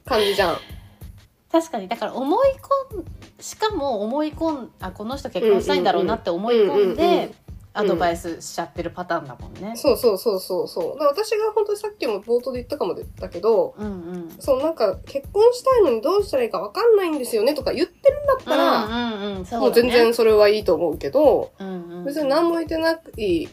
[0.06, 0.56] 感じじゃん。
[1.52, 1.88] 確かに。
[1.88, 2.48] だから思い
[2.92, 3.04] 込ん
[3.40, 7.32] しかも思い込んあこの人結婚したいんだろうなって思い込んで
[7.72, 9.74] アドバイスしちゃってるパターンだもんね。
[9.76, 10.84] そうそうそうそうそう。
[10.94, 14.36] だから私が本当にさっきも冒頭で言ったかもだけど、うんうん。
[14.40, 23.48] そうなんか結婚したいのにどうしたらいいかわかんないんですよねとか言ってるんだったら、うんうんうん、そうもう全然それはいいと思うけど、うんうんうん、別に何も言ってない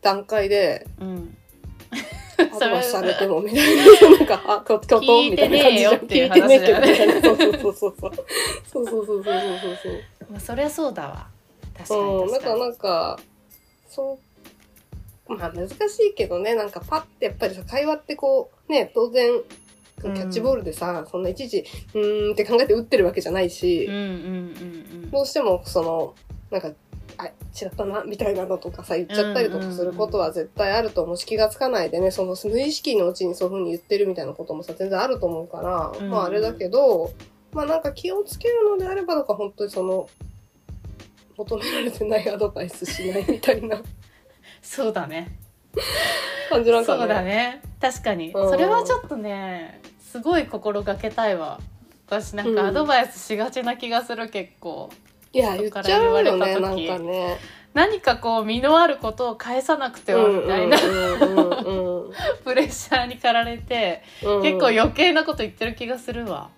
[0.00, 1.36] 段階で、うん、
[2.42, 5.92] アドバイスされてもみたいな、なんか、あ、こ、こと聞いてみたいな感じじゃん。
[5.92, 7.22] ねえよっていう聞いてねえよねみたいな。
[7.22, 7.94] そうそうそうそう。
[8.72, 10.02] そうそうそうそうそうそう。
[10.30, 11.26] まあそりゃそうだわ
[11.76, 13.20] 確かうん、なんかなんか、
[13.88, 14.18] そ
[15.28, 15.74] う、まあ難し
[16.10, 19.30] いけどね、なんかパッてやっぱりさ、会話ってこう、ね、当然、
[20.00, 24.06] キャッチボールでさ、そんないちいち、うーんって考えて打ってるわけじゃないし、うんうんう
[25.06, 26.14] んどうしてもその、
[26.50, 26.70] なんか、
[27.22, 36.10] あ、違ったな、みたいなのとかさ、言っちゃったりとかすることは絶対あると思うし、気がつかないでね、その無意識のうちにそういう風に言ってるみたいなこともさ、全然あると思うから、うん。
[36.10, 37.10] まああれだけど、
[37.52, 40.08] まあなんか気をつけるのであれば、だから本当にその、
[41.36, 43.80] 求められてないアドバイスしないみたいな
[44.62, 45.28] そうだね。
[46.50, 46.98] 感じなんかね。
[47.00, 47.62] そうだね。
[47.80, 48.32] 確かに。
[48.32, 48.50] うん。
[48.50, 51.58] それはちょっとねすごい心がけたいわ。
[52.06, 52.54] 私なんうん。
[52.54, 54.90] かアドバイスしがちな気がする結構
[55.32, 57.38] いや、言っちゃうよね、なん人かね。
[57.74, 60.76] 何かこう身のあることを返さなくてはみたいな。
[62.44, 64.42] プレッシャーに駆られてうん。
[64.42, 66.50] 結構余計なこと言ってる気がするわ。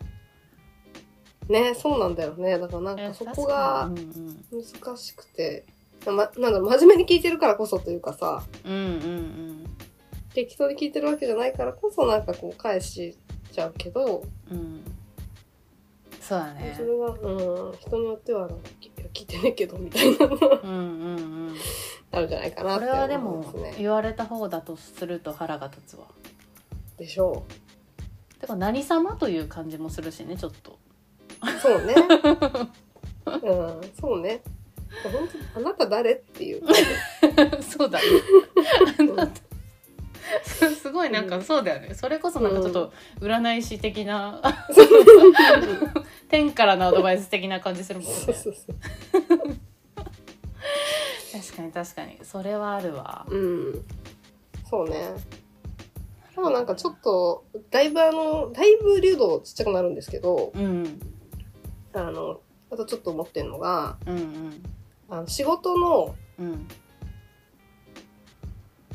[1.48, 2.58] ね、そうなんだよね。
[2.58, 3.90] だからなんかそこが
[4.50, 5.64] 難しくて、
[6.06, 9.64] ま、なんだろう真面目に聞いてるからこそというかさ、うんうんうんうん。
[10.34, 13.16] 適当に聞いてるわけじゃないからこそなんかこう返し
[13.52, 14.82] ちゃうけど、うん
[16.26, 21.54] そうだねそれが、うん、人によっては聞聞いてねえけどみたいなのうんうんうん
[22.10, 23.44] あるんじゃないかなってこれはでも。
[23.76, 26.06] 言われた方だとすると腹が立つわ
[26.96, 27.44] でしょ
[28.40, 30.78] てか何様という感じもするしねちょっと
[31.42, 31.60] う。
[31.60, 31.94] そうね。
[33.26, 34.40] うん、そうね。
[35.02, 36.62] 本当あなた誰っていう。
[37.62, 38.04] そうだね
[41.04, 41.94] ごいなんかそうだよね。
[41.94, 44.40] それこそなんかちょっと占い師的な
[46.28, 48.14] 天からのアドバイス的な感じするもんね。
[48.14, 48.76] そうそうそう。
[51.32, 52.18] 確かに確かに。
[52.22, 53.26] それはあるわ。
[53.28, 53.84] うん。
[54.70, 55.14] そうね。
[56.34, 61.00] でもなんかちょっと、だいぶあの、だいぶ流度ちっちゃくなるんですけど、うん。
[61.92, 62.40] あの、
[62.70, 64.62] あとちょっと思ってるのが、うんうん。
[65.08, 66.66] あの仕事の、うん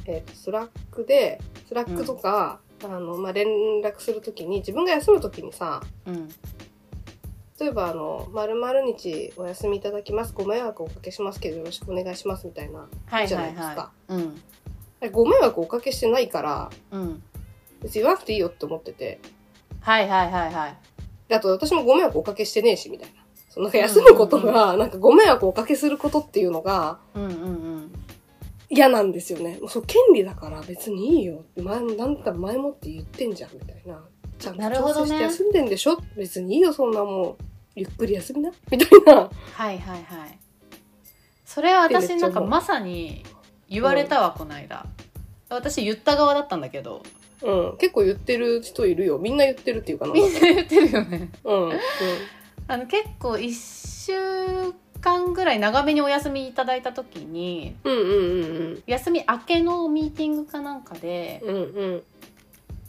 [0.10, 3.48] えーと Slack で、 Slack とか、あの、まあ、連
[3.84, 6.30] 絡するときに、自分が休むときにさ、うん
[7.60, 10.34] 例えばあの、〇〇日お休みいただきます。
[10.34, 12.88] ご迷惑をおかけしますけどよろしくお願いしますみたいな。
[13.08, 14.18] はいじゃなはいですかいう
[15.10, 17.22] んご迷惑をおかけしてないから、うん
[17.82, 19.20] 別に言わなくていいよって思ってて。
[19.82, 20.78] はいはいはいはい
[21.28, 23.22] であと私もご迷惑おかけしてねえし、みたいな。
[23.50, 27.92] そのなんか休むことが、なんかご迷惑をおかけすることっていうのがうんうんうん
[28.70, 29.58] 嫌なんですよね。
[29.60, 34.04] もうそう、権利だから別にいいよって前も、なんか前もって言ってんじゃん、みたいな。
[34.38, 37.44] ちゃんと調整して休んでんでしょ、別にいいよ、そんなもう。
[37.76, 38.52] ゆっくり休みな？
[38.70, 39.14] みたいな。
[39.14, 40.40] はいはいはい
[41.46, 43.24] それは私なんかまさに
[43.70, 44.86] 言われたわ、この間
[45.50, 47.04] 私言った側だったんだけど
[47.42, 47.78] うん。
[47.78, 49.18] 結構言ってる人いるよ。
[49.18, 50.14] みんな言ってるっていうかな。
[50.14, 51.70] みんな言ってるよねうん。
[51.70, 51.80] うん。
[52.68, 61.56] あの結構1週間ぐらい長めにお休みいただいた時にうんうんうん休み明けのミーティングかなんかで、うん。
[61.56, 62.04] うんうん。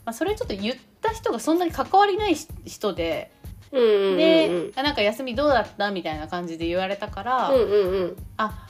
[0.05, 3.31] まあ、それちょっと言った人がそんなに関わりないし人で、
[3.73, 4.16] うんうんうんうん。
[4.16, 8.16] で、あなんか休みどうだったみたいな感じで言われたから、うんうんうん。
[8.37, 8.66] あ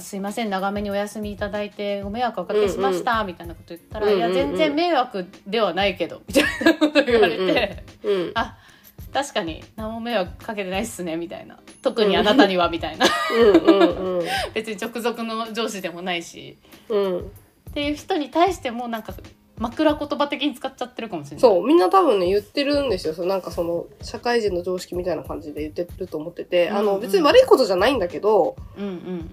[0.00, 8.32] すいません長めにお休みいただいてご迷惑おかけしました、みたいなこと言ったら、うんうんうんいや全然迷惑ではないけどみたいなこと言われて、うんうん。
[8.34, 8.58] あ
[9.14, 11.56] 確かに何も迷惑かけてないっすねみたいな。
[11.82, 13.06] 特にあなたにはみたいな。
[14.52, 16.58] 別に直属の上司でもないし。
[16.88, 17.18] うん。
[17.20, 17.22] っ
[17.72, 19.14] ていう人に対してもなんか
[19.56, 21.40] 枕言葉的に使っちゃってるかもしれない。
[21.40, 23.14] そう、みんな多分ね、言ってるんですよ。
[23.14, 29.30] そうなんかその、社会人の常識みたいな感じで言ってると思ってて、あの、別に悪いことじゃないんだけど、うんうん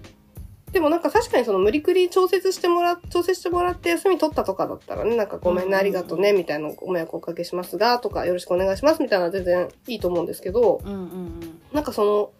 [0.72, 12.30] でもなんか確かにその無理くり調節してもら、調節してもらって休み取ったとかだったらね、なんかごめんね、うんありがとうね、みたいなご迷惑おかけしますが、とかよろしくお願いします、みたいな全然いいと思うんですけど、うんうんなんかその、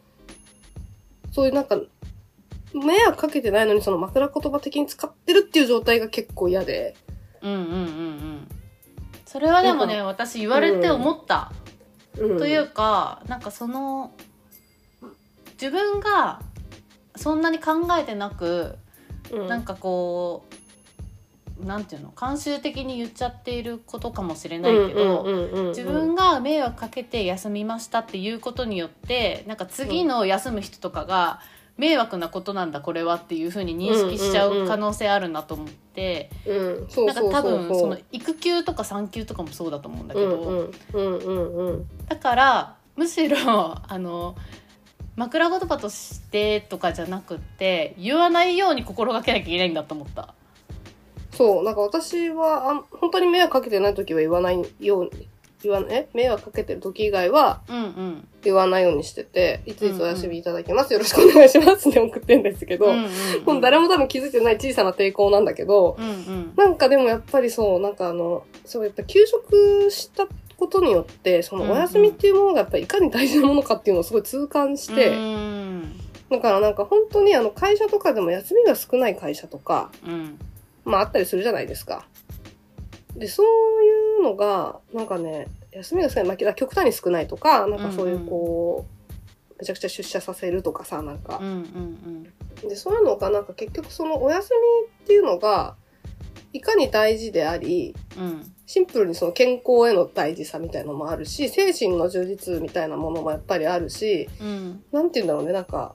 [1.32, 1.78] そういうなんか、
[2.74, 6.94] 迷惑かけてないのにその枕言葉的に使ってるっていう状態が結構嫌で。
[7.42, 7.76] うんうんうんうん。
[7.76, 8.48] うん
[9.32, 11.52] それはでもね私言われて思った、
[12.18, 14.12] うん、というかなんかその
[15.54, 16.42] 自分が
[17.16, 18.76] そんなに考えてなく、
[19.30, 20.62] うん、なんかこう
[21.64, 25.24] なんていうの慣習的に言っちゃっていることかもしれないけど、
[25.68, 31.40] 自分が迷惑かけて休みましたっていうことによってなんか次の休む人とかが
[31.76, 40.70] 迷惑なことなんだこれはっていうふうに認識しちゃう可能性あるなと思って、なんか多分その育休とか産休とかもそうだと思うんだけど、
[42.08, 44.36] だからむしろあの
[45.16, 50.34] 枕言葉としてとかじゃなくって言わないように心がけなきゃいけないんだと思った。
[51.32, 55.28] そうなんか私はあん本当に迷惑かけてない時は言わないように
[55.62, 56.08] 言わえ？
[56.12, 58.28] 迷惑かけてる時以外はうんうん。
[58.42, 63.10] 言わないようにしてていついつお休みいただきます、よろしくお願いしますって送ってんですけど、うんうんうん。
[63.44, 66.52] もう誰も多分気づいてない小さな抵抗なんだけど、うんうん。
[66.56, 70.26] なんかでもやっぱりそう、なんかあの、そうやっぱ休職した
[70.62, 76.00] ことによって、そのお休みっていうものがやっぱりいかに大事なものかっていうのをすごい痛感して、うん。
[76.30, 80.38] だからなんか本当にあの会社とかでも休みが少ない会社とか、うん。
[80.84, 82.06] まああったりするじゃないですか。
[83.16, 83.46] で、そう
[83.84, 91.40] いうのが、なんかね、休みが少ない、まあ、極端に少ないとか、なんかそういうこう、めちゃくちゃ出社させるとかさ、なんか。
[92.62, 95.74] でそういうのがなんか結局そのお休みっていうのが
[96.52, 105.94] いかに大事でありうんうんシンプルにその健康への大事さみたいなのもあるし精神の充実みたいなものもやっぱりあるしうんなんて言うんだろうねなんか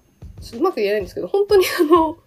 [0.54, 2.18] うまく言えないんですけど本当にあの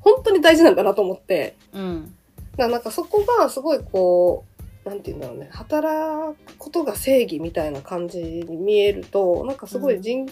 [0.00, 1.56] 本当に大事なんだなと思って。
[1.72, 2.14] うん。
[2.52, 4.44] だからなんかそこがすごいこ
[4.84, 10.30] うなんて言うんだろうね働くことが正義みたいな感じに見えるとなんかすごい人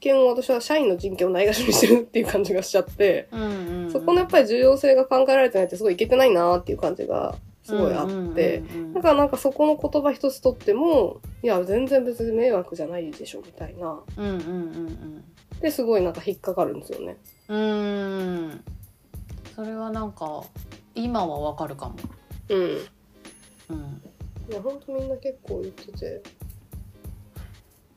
[0.00, 3.28] 権を私は社員の人権をないがしろにしてるっていう感じがしちゃって。
[3.32, 3.90] うんうん。
[3.90, 14.00] そこのやっぱり重要性が考えられてないってすごいいけてないなっていう感じがすごいあって、うんうんうんうんだからなんかそこの言葉一つとっても、いや、全然別に迷惑じゃないでしょ、みたいな。
[14.16, 15.24] うんうんうん
[15.60, 17.16] で、すごいなんか引っかかるんですよね。
[17.48, 18.64] うんうーん
[19.56, 20.42] それはなんか
[20.94, 21.94] 今はわかるかも
[22.48, 22.60] うん。
[22.60, 24.02] うん
[24.50, 26.22] いや、ほんとみんな結構言ってて。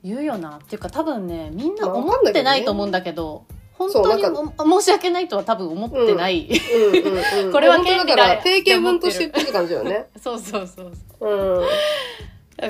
[0.03, 7.51] 言うよなっていうか多分ねみんなまあ思ってないと思うんだけど本そう当に申し訳ないとは多分思ってない、うんうんうん。
[7.53, 10.07] これは権利だだから、定型文として言ってる感じよね。
[10.21, 11.65] そうそうそうそう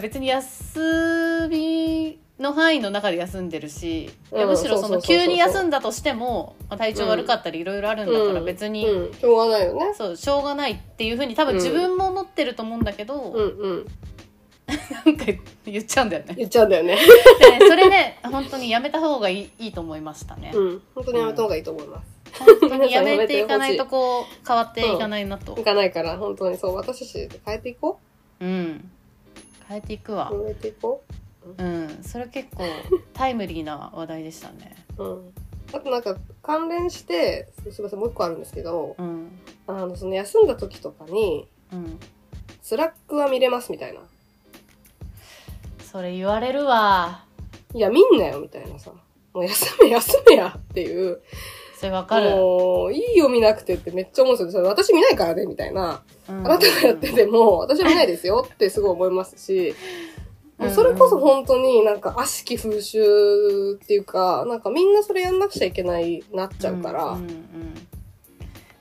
[0.02, 9.94] 別に休みの範囲の中で休んでるし、うんむしろその急に休んだとしても、まあ、体調悪かったりいろいろあるんだから別に、うん、しょうがないよね。
[9.98, 13.86] そうしょうがないっていうふうに多分自分も思ってると思うんだけど、うんうん。
[14.68, 15.26] なんか
[15.66, 16.36] 言っちゃうんだよね。
[16.38, 16.96] 言っちゃうんだよね。
[16.98, 20.52] でそれね本当にやめた方がいいいいと思いましたね。
[20.54, 20.82] うん。
[20.94, 22.18] 本当にやめた方がいいと思います。
[22.40, 25.64] 本当にやめていかないとこう変わっていかないなとい。
[25.64, 28.00] かないから、本当にそう、私たちで変えていこ
[28.40, 28.92] うん
[29.68, 30.38] 変えていくわう。。
[30.44, 31.04] 変えていこ
[31.58, 32.64] うんそれ結構
[33.14, 34.76] タイムリーな話題でしたね。
[34.98, 35.04] う。
[35.04, 35.34] うん。
[35.74, 39.32] あとなんか、関連して、すすみません、もう一個あるんですけど、うん
[39.68, 42.00] あの、その休んだ時とかに、うん
[42.62, 44.02] スラックは見れますみたいな。
[45.98, 47.24] それ言われるわ。
[47.74, 48.92] いや、見んなよ、みたいなさ。
[49.34, 51.24] もう休め、休めやっていう。
[51.76, 52.30] それわかる。
[52.36, 54.52] もう、いいよ、見なくてってめっちゃ思うんですよ。
[54.52, 55.90] それ私見ないからね、みたいな。
[55.90, 59.70] ああなたがやってても、私は見ないですよってすごい思いますし、
[60.60, 63.00] うんそれこそ本当になんか悪しき風習
[63.82, 67.38] っていうか、なんかみんなそれやんなくちゃいけないなっちゃうから、んんうん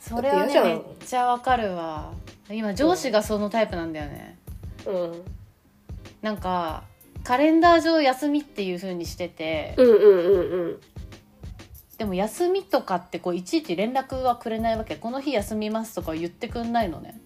[0.01, 2.13] それはねめっちゃわかるわ
[2.51, 4.39] 今上司がそのタイプなんだよね、
[4.87, 5.23] うん。
[6.23, 6.85] なんか
[7.27, 10.81] カレンダー上休みっていう風にしてて、うんうんうんうん。
[11.99, 14.95] でも休みとかってこういちいち連絡はくれないわけ。
[14.95, 17.21] この日休みますとか言ってくんないのね。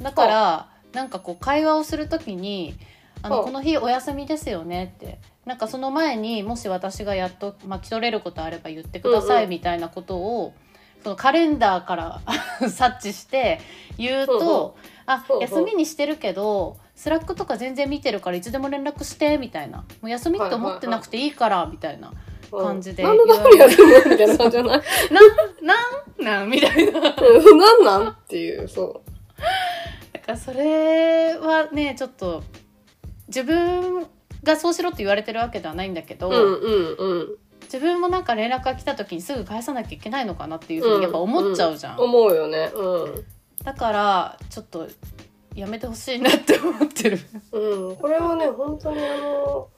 [0.00, 2.76] だからなんかこう会話をするときに
[3.22, 5.18] あのうんこの日お休みですよねって。
[5.46, 10.54] なんかその前にもし私がやっと巻き取れることあれば言ってくださいみたいなことを、
[11.02, 12.20] そのカレンダーから
[12.70, 13.60] 察知して
[13.98, 14.68] 言うと「うんう。
[14.68, 22.12] んあ休みにしてるけどスラックとか全然見てるからいつでも連絡して」みたいな「もう休みって思ってなくていいから」みたいな
[22.52, 25.26] うん感じでなんで何やるのみたいな感じじゃない「なん
[25.64, 27.00] なんなん?」みたいな。
[27.00, 28.08] うんなんなん？
[28.08, 29.00] っていう、そ
[30.12, 32.42] だからそれはねちょっと
[33.28, 34.06] 自分
[34.42, 36.32] がそうしろって言われてるわけではないんだけど、う。
[36.32, 37.36] うんうんうん。
[37.62, 42.70] 自分もなんか連絡が来た時にすぐ返さなきゃいけないのかなっていうふうにやっぱ思っちゃうじゃん、思うよね。
[42.74, 43.24] うん。
[43.64, 44.86] だからちょっと
[45.54, 47.18] やめてほしいなって思ってる。
[47.52, 49.68] うん、これはね、本当にあの、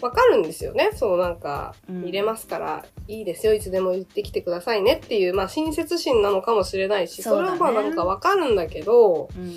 [0.00, 0.90] わかるんですよね。
[0.94, 2.02] そうなんか、うん。
[2.02, 7.58] 入れますから、いいですよ、いつでも言ってきてくださいねっていう、まあ親切心なのかもしれないし、そうだね。
[7.58, 9.52] それはまあなんかわかるんだけど、うんうんう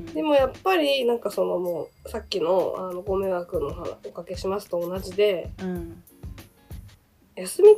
[0.00, 0.06] ん。
[0.06, 6.02] でもやっぱりなんかそのもう、さっきのあのご迷惑の話おかけしますと同じで、うん。
[7.36, 7.74] 休みっ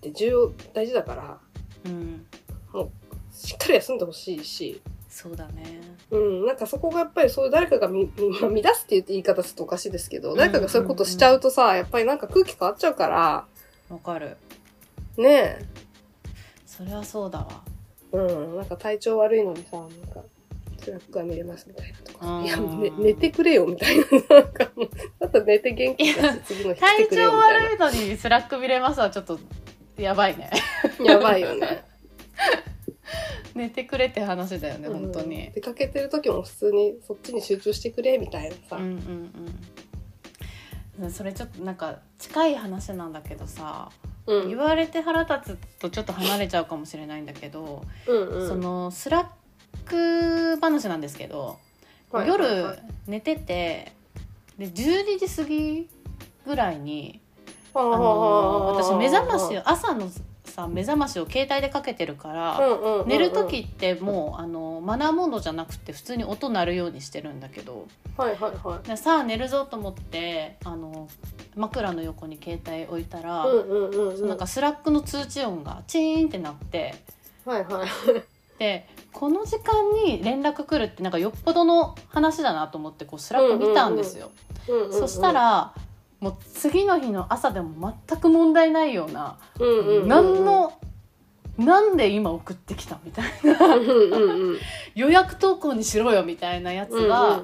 [0.00, 1.38] て重要、大事だから、
[1.84, 2.26] うん。
[3.30, 4.80] しっかり休んでほしいし、
[5.20, 5.80] そうだね。
[6.12, 8.08] うん、なんかそこがやっぱりそういう誰かがみ、
[8.62, 13.44] 乱すっていう言い方するとおかしいですけど、誰かがそういうことしちゃうとさ、やっぱりなんか空気変わっちゃうから、
[13.90, 14.36] わかる。
[15.16, 15.64] ねえ、
[16.64, 17.62] それはそうだわ。
[18.12, 20.22] うん、なんか体調悪いのにさ、なんか、
[20.80, 22.42] スラックが見れますみたいなとか。
[22.44, 24.04] いや、ね、寝てくれよみたいな、
[24.38, 29.40] なんかもう、あと寝て元気出して次の日来て体調悪いのにスラック見れますはちょっと
[29.96, 30.48] やばいね。
[31.00, 31.04] な。
[31.06, 31.82] やばいよね。
[33.58, 38.76] 寝てくれって話だよね本当うんに、出かけてる時も普通にそっちに集中してくれみたいなさ。
[38.76, 39.34] うんうんうん
[41.10, 43.88] それちょっとなんか近い話なんだけどさ、
[44.26, 44.48] うん。
[44.48, 48.48] 言われて腹立つとちょっと離れちゃうかもしれないんだけど、うんうん。
[48.48, 49.26] そのスラッ
[49.84, 51.60] ク話なんですけど、
[52.10, 53.92] はい夜はいはい寝てて
[54.58, 55.88] で12時過ぎ
[56.44, 57.20] ぐらいに、
[57.74, 60.10] ああの私目覚ましを朝の
[60.58, 67.86] さ目覚ましを携帯でかけてるから、うんうんうんうん寝る時ってもうあのマナーモードじゃなくて普通に音鳴るようにしてるんだけど
[68.16, 68.88] はいはいはい。
[68.88, 71.08] でさあ寝るぞと思ってあの
[71.56, 74.28] 枕の横に携帯置いたら、うんうんうんうん。
[74.28, 76.94] なんかスラックの通知音がチーンってなって
[77.46, 77.88] はいはい。
[78.58, 84.30] でこの時間に連絡来るってなんかよっぽどの話だなと思ってこうスラック見たんですよ。
[84.68, 85.72] うんうんうんそした、ら
[86.20, 90.72] もう次の日の朝でも全く問題ないような、うんうんうんうん、何の
[91.58, 93.58] なんで今送ってきたみたいな。
[94.94, 97.42] 予約投稿にしろよみたいなやつが、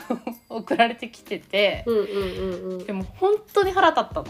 [0.50, 2.84] 送られてきててうんうんうんうん。
[2.84, 4.24] でも本当に腹立ったの。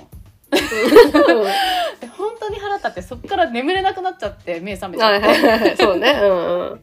[2.00, 5.26] で本当に腹立ってそっから眠れなくなっちゃって目覚めちゃはいって。
[5.26, 5.76] はいはい。
[5.76, 6.12] そうね。
[6.12, 6.80] うんうん。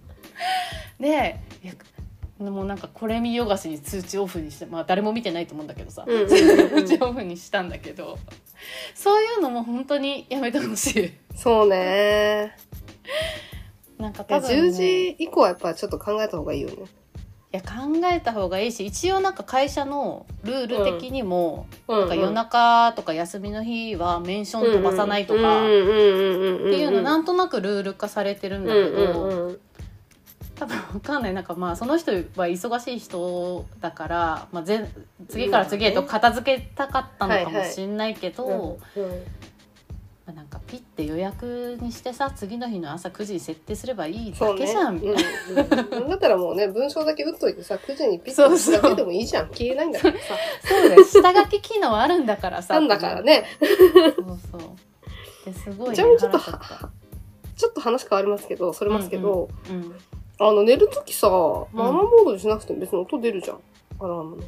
[0.99, 1.39] で
[2.49, 6.87] もなんかこれ見よがしに通知オフにしてまあ誰も見てないと思うんだけどさ、うんうんうんうん。
[6.87, 8.17] 通知オフにしたんだけど。
[8.95, 11.11] そういうのも本当にやめてほしい。
[11.35, 12.55] そうね。
[13.97, 16.75] なんか多分、ね、10時以降はやっぱちょっと考えた方がいいよね。
[17.53, 29.59] いや考えた方がいいし一応なんか会社のルール的にも、うんなんか夜中とか休みの日はメンション飛ばさないとか、っっていうのななんとなくルール化されてるんだけど、うんうんうん
[30.61, 31.33] 多分わかんない。
[31.33, 34.87] なんかまあその人は忙しい人だから、まあ、ぜ
[35.27, 39.11] 次から次へと片付けたかったのかもしんないけど、うんうん
[40.23, 44.31] まあなんかピッて予約にしてさ次の日の朝9時に設定すればいい。
[44.31, 45.83] だけじゃん、みたいな。
[45.83, 46.03] うん。
[46.03, 46.09] うん。
[46.09, 48.75] だったらもうね、文章だけ打っといてさ、9時にピッとそうそう。
[48.75, 49.47] 押すだけでもいいじゃん。
[49.47, 50.19] 消えないんだからさ。
[50.63, 51.03] そうだよ。
[51.03, 52.75] 下書き機能あるんだからさ。
[52.75, 53.45] なんだからね。
[54.15, 54.61] そうそう。
[55.43, 59.95] ですごい、ね、ちなみにちょっとちょっと話変わりますけど、それますけど、うん
[60.43, 61.29] あの、寝るときさ、
[61.71, 63.57] マナーモードにしなくても別に音出るじゃん。
[63.99, 64.43] アラームの。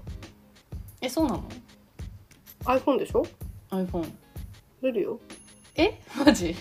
[1.01, 1.43] えそうなの
[2.65, 3.23] ？iPhone でしょ
[3.69, 4.09] ？iPhone
[4.81, 5.19] 出るよ。
[5.75, 5.99] え？
[6.17, 6.55] マジ？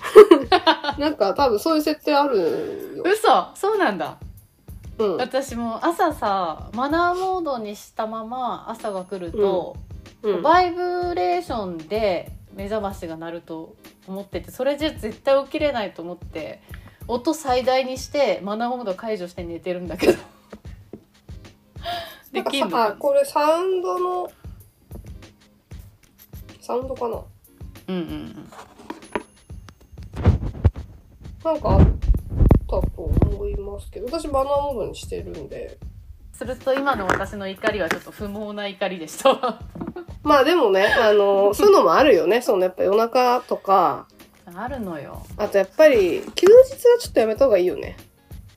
[0.98, 3.02] なんか多分そういう設定あるよ。
[3.04, 4.18] 嘘そうなんだ
[4.98, 5.16] うん。
[5.16, 9.76] 私も朝さマナーモードにしたまま朝が来ると、
[10.22, 13.74] うんバイブレーションで目覚ましが鳴ると
[14.06, 16.62] 思っててそれじゃ絶対起きれないと思って
[17.12, 20.18] 音最大にしてマナーモード解除して寝てるんだけど。
[22.32, 24.32] できんのこれサウンドの、
[26.62, 27.22] サウンドかな？
[27.88, 28.50] うんうんうん。
[31.44, 31.86] なんかあった
[32.66, 35.76] と思いますけど、私マナーモードにしてるんで。
[36.32, 39.60] すると今の私の怒りはちょっと不毛な怒りでした。
[40.24, 42.40] まあでもね、あの、そういうのもあるよね。
[42.40, 44.08] そのやっぱ夜中とか、
[44.56, 47.96] あるのよあとやっぱり休日はちょっとやめた方がいいよね。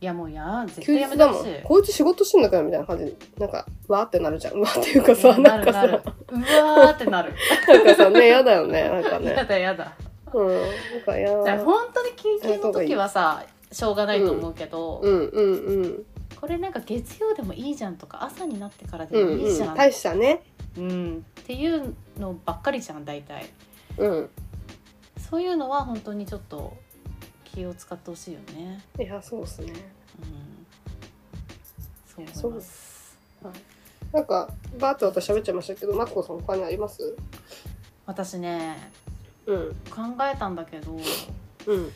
[0.01, 1.53] いやもうや絶休対やめ日だもほしい。
[1.63, 4.55] こいつ仕事してんのかよみたいな感じで、なんか、わーってなるじゃん。
[4.55, 7.33] うわーっていうかさ、ななんかさ、るなるうわーってなる
[7.67, 8.89] なんかさ、ね、やだよね。
[8.89, 9.45] なんかやね。
[9.47, 9.93] だやだ
[10.33, 10.47] うん。
[10.49, 11.63] なんかやだからだ。
[11.63, 16.05] 本当に緊急の時はさしょうがないと思うけど、うんうんうん。
[16.39, 19.75] これなんか月曜でもいいじゃんとか朝になってからでうんもいいじゃん、うん。
[19.75, 20.41] 大したね。
[20.77, 23.49] うんっていうのばっかりじゃん大体
[23.97, 24.29] うん。
[25.29, 26.77] そういうのは本当にちょっと
[27.43, 29.73] 気を使ってほしいよねいや、そうですね。
[32.17, 33.17] うんそう思います
[34.13, 34.49] なんか、
[34.79, 37.15] バーって私喋っちゃいましたけど、マツコさん他にあります
[38.05, 38.91] 私ね
[39.45, 39.75] うん。
[39.89, 40.01] 考
[40.31, 40.95] えたんだけど
[41.67, 41.91] うん。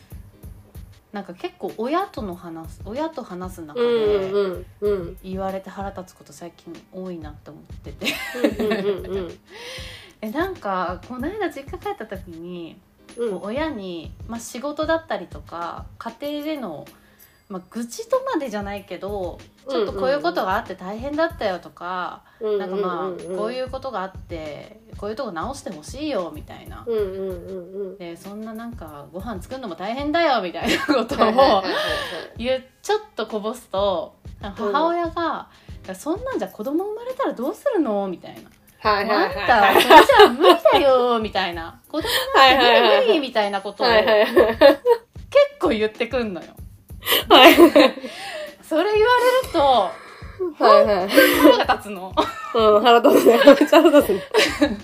[1.11, 5.19] なんか結構親との話す親と話す中うんで。
[5.23, 8.07] 言われて腹立つこと最近多いなって思ってて
[10.21, 12.79] えなんかこの間実家帰った時に
[13.17, 13.41] うん。
[13.41, 16.85] 親に、まあ、仕事だったりとか家庭での、
[17.49, 19.39] まあ、愚痴とまでじゃないけど
[19.69, 26.83] ちょっとこういうことがあって大変だったよとか、うんなんかまあこういううことがあってこういうとこ直してほしいよみたいな。
[26.83, 27.97] んうんうんうん。
[27.97, 31.63] でそんななんかご飯作るのも大変だよみたいなことを
[32.37, 35.49] 言うちょっとこぼすと母親が
[35.93, 38.49] 「そんなんじゃ子供生まれたらどうするの?」みたいな
[38.79, 39.81] はいはいあんはいた、はい。
[39.81, 41.79] それじゃ無理だよ、みたいな。
[41.89, 44.27] 子供はい無理無理みたいなことを結はい。
[45.59, 46.47] 構言ってくんのよ。
[47.29, 47.53] はい
[48.63, 49.07] それ言わ
[49.43, 49.59] れると、
[50.63, 51.09] はいはい。
[51.09, 52.13] 腹が立つの。
[52.53, 53.39] うん、腹立つね。
[53.45, 54.77] めっちゃ腹立つね。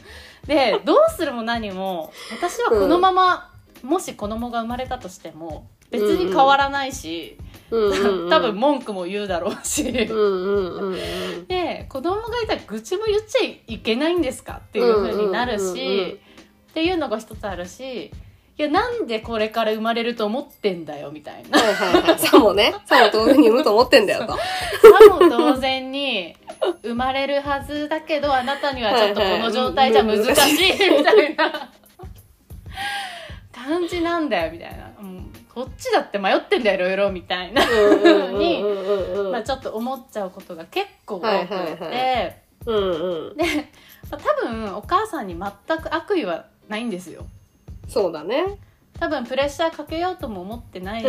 [0.48, 3.52] で、どうするも何も、私はこのまま、
[3.84, 7.45] もし子供が生まれたとしても、別に変わらないし、うんうんうん。
[7.70, 9.84] 多分文句も言うだろうし。
[9.84, 10.08] で、
[11.90, 13.40] 子供がいたら愚痴も言っちゃ
[13.74, 16.20] いけないんですかっていう風になるし、
[16.70, 18.12] っていうのが一つあるし、
[18.58, 21.60] いや、なんでこれから生まれると思ってんだよ、みたいな。
[21.60, 22.20] はいはいはい。
[22.20, 24.28] さもね、さも当然に産むと思ってんだよと。
[24.28, 24.38] さ
[25.10, 26.38] も当然に
[26.84, 30.32] 生まれるはずだけどあなたにはちょっとこの状態じゃ難しい
[30.98, 31.70] みたいな。
[33.66, 39.32] 感じなんだよみたいな、うん、こっちだって迷ってんだよいろいろみたいな、うんうんうんうんうん。
[39.34, 42.34] まあ、ちょっと思っちゃうことが結構多くて、はいはいは
[42.66, 43.38] うんうん。
[43.38, 43.44] で、
[44.12, 47.26] まあ、多分お母さんに全く悪意はないんですよ
[47.88, 48.60] そうだね。
[49.00, 51.08] 多分プレッシャーかけようとも思ってないし。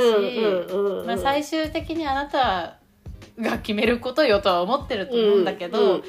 [1.05, 2.77] まあ、最終的にあなた
[3.41, 6.03] が決めることよとは思ってると思うんだけど、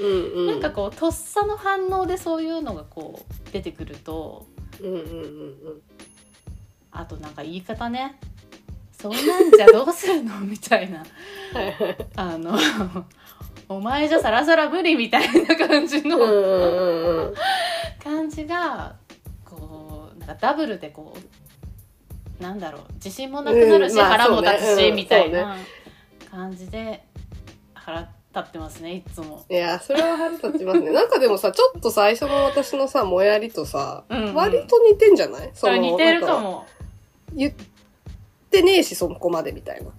[0.46, 4.46] なんかこうとっさの反応でそういうのがこう出てくると
[4.82, 5.82] うんうんうんうん。
[7.00, 8.20] あとなんか言い方ね。
[8.92, 10.40] そんなんじゃどうするの？
[10.40, 11.04] みたいな。
[12.16, 12.58] あの
[13.70, 16.18] お前じゃさらさら無理みたいな感じの。
[18.04, 18.96] 感じが
[19.46, 21.16] こうなんかダブルでこ
[22.40, 25.58] うなんだろう自信もなくなるし、うんまあ腹も立つし、みたいな
[26.32, 27.04] 感じで
[27.74, 29.46] 腹ってますねいつも。
[29.50, 30.92] いや、それは腹立ちますね。
[30.92, 34.34] なんかでもさ、ちょっと最初の私のさ、もやりとさ、うんうん。
[34.36, 35.50] 割と似てんじゃない？
[35.54, 36.40] それ似てるか。
[36.40, 36.66] も
[37.34, 37.54] 言っ
[38.50, 39.92] てねえし、そこまでみたいな。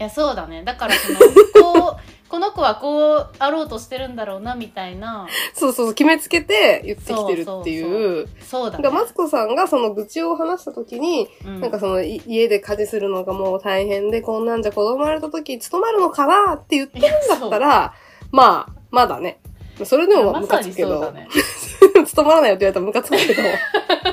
[0.00, 1.18] いやそうだねだからその
[1.82, 8.26] こうこの子はこうあろうとしてるんだろうなみたいなそうそうそう、決めつけて言ってきてるっていう。
[8.40, 17.92] そうだねマツコさんがその愚痴を話した時に、うんなんかそのい家で家事するのがもう大変で、こんなんじゃ子供生まれた時務まるのかなって言ってるんだったら、
[18.30, 19.40] まあ、まだね。
[19.84, 21.28] それでもムカつくけど、そうだね
[22.06, 23.42] 務まらないよって言われたらムカつくけど。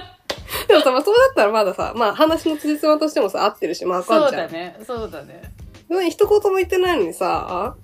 [0.88, 4.52] さ、まあ、それだったらまださ、まあ話の辻褄としてもさ、合ってるし、まあ、わかそうんじゃん。
[4.52, 4.80] だね。
[4.86, 5.42] そうだね。
[5.90, 7.76] でも一言も言ってないのにさ、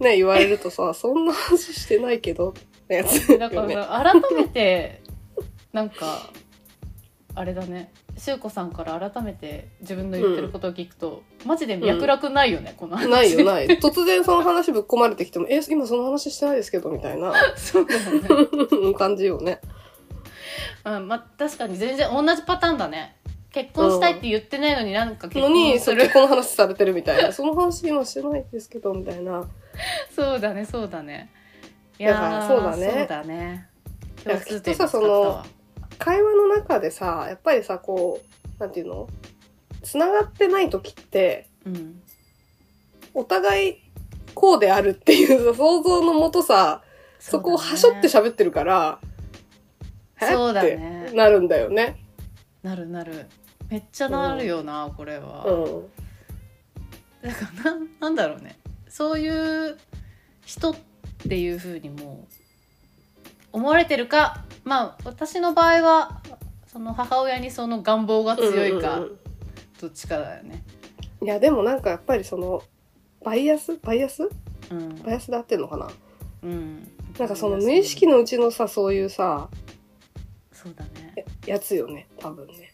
[0.00, 3.38] ね、言われるとさ、 そんな話してないけど、ってやつ。
[3.38, 5.02] だから 改めて
[5.72, 6.30] なんか
[7.34, 7.92] あれだね。
[8.18, 13.08] 修子さんから改めて自分の言ってることを聞くと、マジで脈絡ないよね、この話。
[13.08, 13.66] ないよ、ない。
[13.66, 17.32] 突然その話ぶっ込まれてきても、え、今その話してないですけど、みたいな。
[17.56, 19.60] そうだよね、感じよね。
[20.84, 23.16] うんまあ、確かに全然同じパターンだね。
[23.52, 26.02] 結婚したいって言ってないのになんか結のに、婚する。
[26.02, 27.30] それこの話されてるみたいな。
[27.32, 29.46] その話今してないですけど、みたいな。
[30.14, 31.30] そうだねそうだね。
[31.98, 32.90] いだからーそうだね。
[32.90, 33.68] そうだね。
[34.24, 35.44] いや共通点きっとさその
[35.98, 39.08] 会話の中でさ、やっぱりさ、こう、なんていうの？
[39.82, 42.02] 繋がってない時って、うん。
[43.14, 43.76] お互い
[44.34, 46.82] こうであるっていうさ想像のもとさ、
[47.18, 49.06] そこをはしょって喋ってるから、え
[50.30, 51.10] そうだね。
[51.14, 52.04] なるんだよね。
[52.62, 53.26] なるなる。
[53.68, 57.28] めっちゃなるよな、これは、うん。
[57.28, 58.58] だからななんだろうね。
[58.88, 59.78] そういう
[60.44, 60.74] 人っ
[61.26, 62.34] ていうふうにもう
[63.52, 66.20] 思われてるかまあ私の場合は
[66.66, 69.18] その母親にその願望が強いか、うんうんうん。
[69.80, 70.62] どっちかだよね。
[71.22, 72.62] いや、でもなんかやっぱりその、
[73.24, 73.76] バイアス？
[73.76, 74.28] バイアス？
[74.70, 75.02] うん。
[75.02, 75.88] バイアスで合ってんのかな？
[76.42, 79.48] うん、なんかその無意識のうちのさ、そういうさ、
[80.62, 81.14] そうだね。
[81.46, 82.72] ややつよね、多分ね。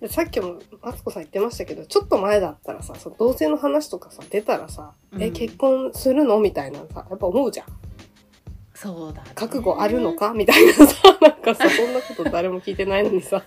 [0.00, 7.66] でさっきもマツコさん言ってましたけど、ちょっと前だったらさ、その同性の話とかさ、出たらさ、え、うん結婚するのみたいなさ、やっぱ思うじゃん。
[8.74, 9.32] そうだ、ね。
[9.34, 10.32] 覚悟あるのか？
[10.32, 10.86] みたいなさ、
[11.20, 13.44] なんかさ、そんなこと誰も聞いてないのにさ、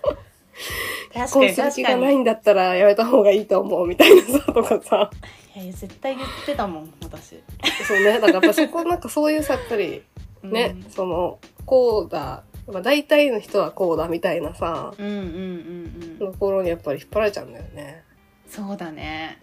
[1.11, 1.83] 結婚する気。
[1.83, 5.09] がないんだったらやめた方がいいと思うみたいなさ、とかさ。
[5.55, 7.39] いや絶対言ってたもん私。
[7.87, 10.03] そうね、だからやっぱそこなんかそういうさ、やっぱり
[10.43, 16.31] ね、うんその、こうだ、まあ大体の人はこうだみたいなさ、うんうんうんうん。
[16.33, 18.03] ところにやっぱり引っ張られちゃうんだよね。
[18.47, 19.39] そうだね。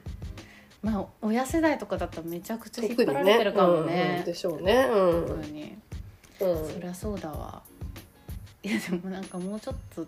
[0.83, 3.23] まあ親世代とかだったらめちゃくちゃ引っ張ら。
[3.23, 4.23] れてるかもうんうんね。
[4.25, 4.87] でしょうね。
[4.91, 5.27] うん。
[5.27, 5.77] 本当に。
[6.41, 7.62] うんそりゃそうだわ。
[8.62, 10.07] いやでもなんかもうちょっと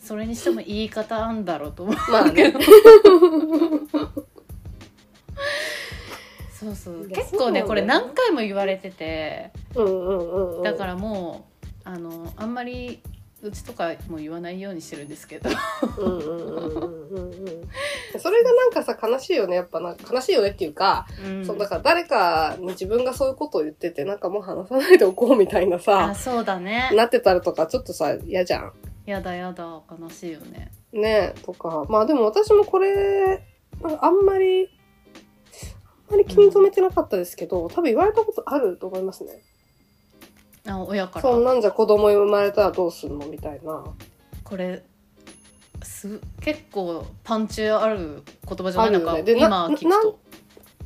[0.00, 2.52] それにしても言い方あんだろうと思うまあね。
[6.52, 10.62] そうそう結構ねこれ何回も言われててうんうんうんうん。
[10.62, 11.55] だからもう
[11.86, 13.00] あのあんまり
[13.42, 15.50] うちとかも言わないようにしてるんですけど
[15.98, 17.68] うんうんうんうんうんうん。
[18.18, 19.56] それがなんかさ、悲しいよね。
[19.56, 28.72] やっぱな悲しいよねっていうか、うんそう、だから誰かに自分がそういうことを言ってて、なんかもう話さないでおこうみたいなあさ、そうだねなってたらとか、ちょっとさ、嫌じゃん。
[29.04, 31.84] やだやだ悲しいよねねとか。
[31.88, 33.44] まあでも私もこれ、
[34.00, 34.68] あんまり、
[36.08, 39.42] あんまり気に留めてなかったですけど、多分言われたことあると思いますね。
[40.66, 43.84] あ親からそんなんじゃ子供生まれたらどうすんのみたいな。
[44.44, 44.84] これ
[45.82, 50.18] す結構パンチある言葉じゃない、あるよねでな今聞くと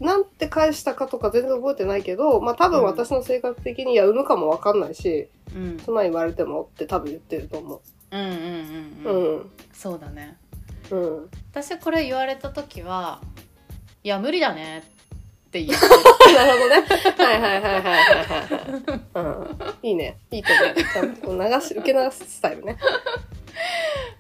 [0.01, 8.37] なんて返したかとか全然覚えてないけど、まあ多分私の性格的に、いや、産むかもわかんないし、うんそんなん言われてもって多分言ってると思うんうんうん
[9.05, 9.09] う。
[9.09, 9.51] うん、うん。
[9.73, 10.39] そうだね
[10.91, 11.31] うん。
[11.53, 13.21] 私これ言われた時は
[14.03, 15.00] いや無理だねっ
[15.51, 15.87] て言って
[16.35, 17.25] なるほどね。
[17.25, 18.41] はいはいはいはいはいは
[18.97, 19.01] い。
[19.15, 19.89] うん。
[19.89, 20.19] いいね。
[20.31, 20.75] いいと思う。
[20.75, 22.77] ちゃんと流し、受け流すスタイルね。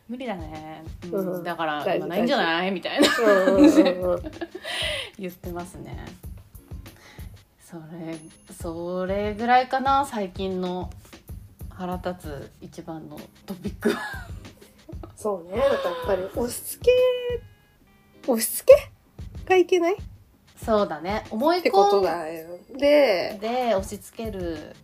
[0.09, 2.70] 無理だね、うんうんだから大事今ないんじゃない？
[2.72, 3.09] みたいな。
[5.18, 6.05] 言ってますね
[7.61, 8.18] それ
[8.61, 10.91] それぐらいかな最近の
[11.68, 14.01] 腹立つ一番のトピックは
[15.14, 15.59] そうね。
[15.59, 15.70] やっ
[16.07, 16.91] ぱり押し付け、
[18.33, 19.95] 押し付けがいけない？
[19.95, 19.97] っ
[20.64, 22.48] そうだね思いてこと込んだよ。
[22.76, 24.74] で、で押し付ける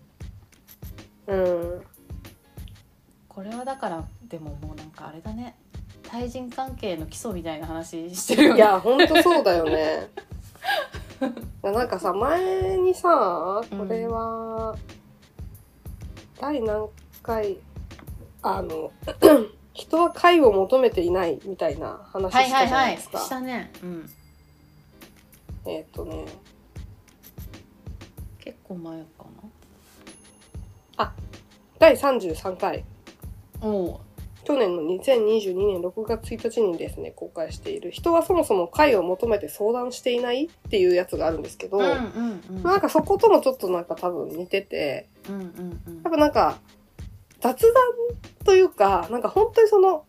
[1.27, 1.83] うん。
[3.29, 5.57] これはだからでももうなんかあれだね
[6.09, 10.09] 対人関係の基礎みたいな話してるよねいや、ほんとそうだよね。
[11.63, 14.77] なんかさ、前にさ、これは、
[16.41, 16.89] 第何
[17.23, 17.59] 回、
[18.43, 18.93] あの、
[19.75, 23.19] 人は解を求めていないみたいな話はいしはいはいたじゃないですか。
[23.19, 24.11] したねうん
[25.67, 26.25] えっ、とね、
[28.39, 29.27] 結構前か
[31.79, 32.85] 第33回。
[33.61, 34.01] なおお
[34.45, 42.63] 去年の2022年6月1日にですね公開している「人はそもそも解を求めて相談していない?」っていうやつがあるんですけど、うんうんうん。
[42.63, 45.95] なんかそこともちょっとなんか多分似ててうんうんうん。
[46.03, 46.59] やっぱなんか
[47.41, 47.73] 雑談
[48.45, 50.05] というかなんか本当にその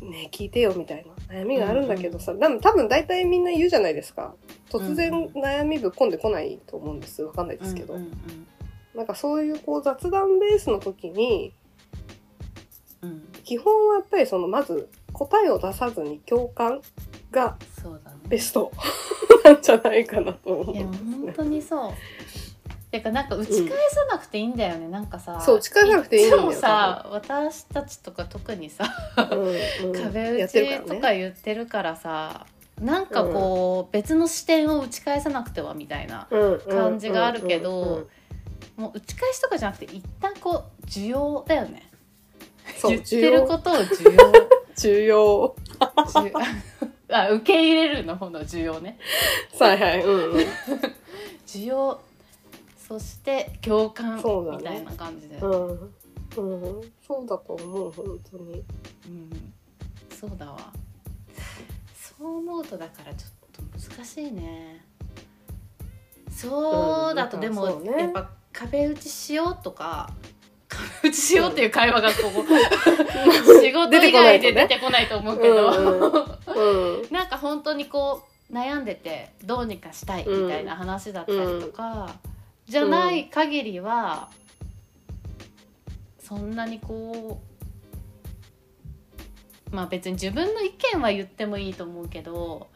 [0.00, 4.34] ね聞いてよみたいな悩みがあるんだけどさ、でも多分大体みんな言うじゃないですか。
[4.70, 7.22] 突然うん悩みぶっ込んでこないと思うんです。
[7.22, 8.46] わかんないですけど、うんうん
[8.94, 11.52] なんかそういうこう雑談ベースの時に
[13.02, 13.10] うん。
[13.10, 16.80] うん基本はやっぱりそのまず答えを出さずに共感
[17.32, 17.56] が
[18.28, 18.70] ベスト。
[19.44, 21.32] なんじゃないかなと思いやうんです本ね。
[21.36, 21.92] 当にそう
[22.90, 28.84] てかなんか打ち返さなくていいんだよね、なんかさそう打ち返さなくていいんだよつもさ私たちとか特にさ
[29.16, 30.02] うんうん。
[30.02, 32.46] 壁打ちとか言ってるからさ
[32.80, 36.26] なんかこう、別の視点を打ち返さなくてはみたいな
[36.66, 37.88] 感じがあるけど、うんうん。
[37.88, 38.06] うんうん
[38.80, 41.90] もう打ち返しとかじゃなくて一旦こう需要だよね。
[42.82, 44.32] 言ってることを需要。
[44.74, 45.56] 重要。
[45.78, 46.32] 需
[47.12, 48.98] あ受け入れるの方の需要ね。
[49.60, 50.46] はいはいうんうん。
[51.46, 52.00] 需要
[52.90, 55.80] そして共感みたいな感じで、うん、うん、
[57.06, 58.64] そうだと思う本当に。
[59.06, 59.52] うん、
[60.12, 60.58] そうだわ。
[61.94, 64.84] そう思うとだからちょっと難しいね。
[66.28, 67.92] そうだとうんでも、ね。
[67.92, 70.10] やっぱ壁打ちしようとか
[70.66, 72.42] 壁打ちしようっていう会話がここ
[73.62, 82.16] 仕事以外で出てこないと思うけど、うん なんか本当にこう悩んでてどうにかしたいみたいな話だったりとか、
[82.70, 84.30] じゃない限りは
[86.18, 87.40] そんなにこ
[89.72, 92.68] うまあ別に自分の意見は言ってもいいと思うけど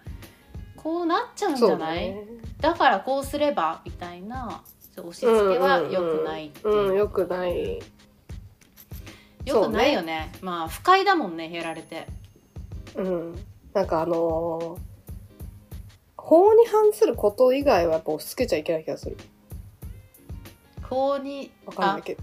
[0.76, 2.14] こうなっちゃうんじゃない？
[2.60, 2.78] だ,、ね。
[2.78, 4.62] からこうすればみたいな
[4.96, 6.90] 押し付けは良くないっていう。
[6.90, 7.80] うんよくない。
[9.46, 10.32] よくないよね。
[10.40, 12.06] まあ不快だもんねやられて。
[12.96, 13.34] うん。
[13.72, 14.94] なんかあのー
[16.16, 19.16] 法に反すること以外はやっぱ押し付けちゃいけない気がする
[20.88, 22.22] 法にわかんないけど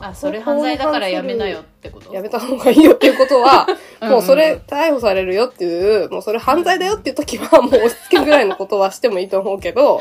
[0.00, 2.12] あそれ犯罪だからやめなよってこと？
[2.14, 3.66] やめた方がいいよっていうことは
[4.00, 10.00] うんもうそれ逮捕されるよっていう、もうそれ犯罪だよっていう時は もう押し付けぐらいのことはしてもいいと思うけど、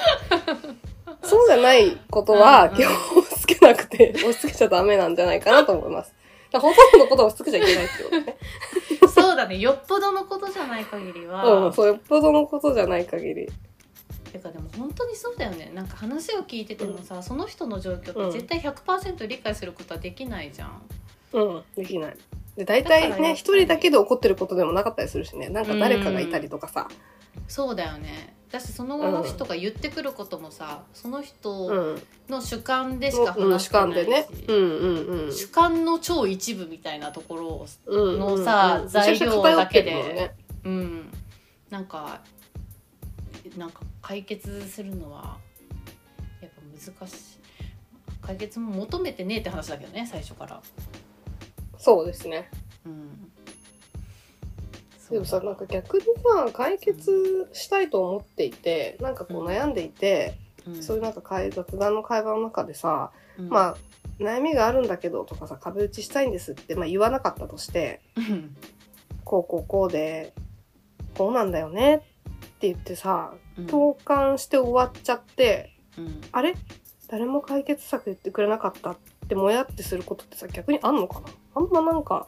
[1.23, 6.13] そうじゃないことはうんうん基本押し付けなくて、押し付けちゃダメなんじゃないかなと思います。
[6.53, 8.37] ほとんどのことは押し付けちゃいけないってことね。
[9.13, 13.49] そうだねよっぽどのことじゃない限りは、うん、そうよっぽどのことじゃない限り。
[14.31, 20.81] てかでも本当にそうだよねなんか話を聞いててもさ、その人の状況って絶対100%理解することはできないじゃん。
[21.33, 22.17] うん、できない。
[22.55, 25.49] で、大体ね、一人だけで起こってることでもなかったりするしね。
[25.49, 26.87] なんか誰かがいたりとかさ。
[27.47, 32.01] そうだよねだしその後の人が言ってくることもさ、そのう人ん。
[32.29, 34.27] の主観でしか話してないし、観でね。
[34.47, 35.31] うんうんうん。
[35.33, 41.11] 主観の超一部みたいなところをうんのさ材料だけでねうん
[41.69, 42.21] なんか
[43.57, 45.37] なんか解決するのは
[46.41, 47.41] やっぱ難しい。
[48.21, 50.61] 解決も求めてねえって話だけどね最初から。
[51.77, 52.49] そうですね。
[52.85, 53.31] うん。
[55.09, 60.83] でもさ、なんか逆にさ、解決したいと思っていて、なんかこう悩んでいて、うん。
[60.83, 63.49] そういうなんか会雑談の会話の中でさ、うん。
[63.49, 63.77] まあ、
[64.19, 68.55] 悩みがあるんだけどとかさ、壁打ちしたいんですって、まあ言わなかったとして、うん。
[69.25, 70.33] こうこうこうで、
[71.17, 71.99] こうなんだよねっ
[72.59, 73.67] て言ってさ、うん。
[73.67, 76.21] 共感して終わっちゃって、うん。
[76.31, 76.55] あれ？
[77.07, 78.97] 誰も解決策言ってくれなかったっ
[79.27, 81.27] てもやってすることってさ、逆にあんのかな？
[81.55, 82.27] あんまなんか、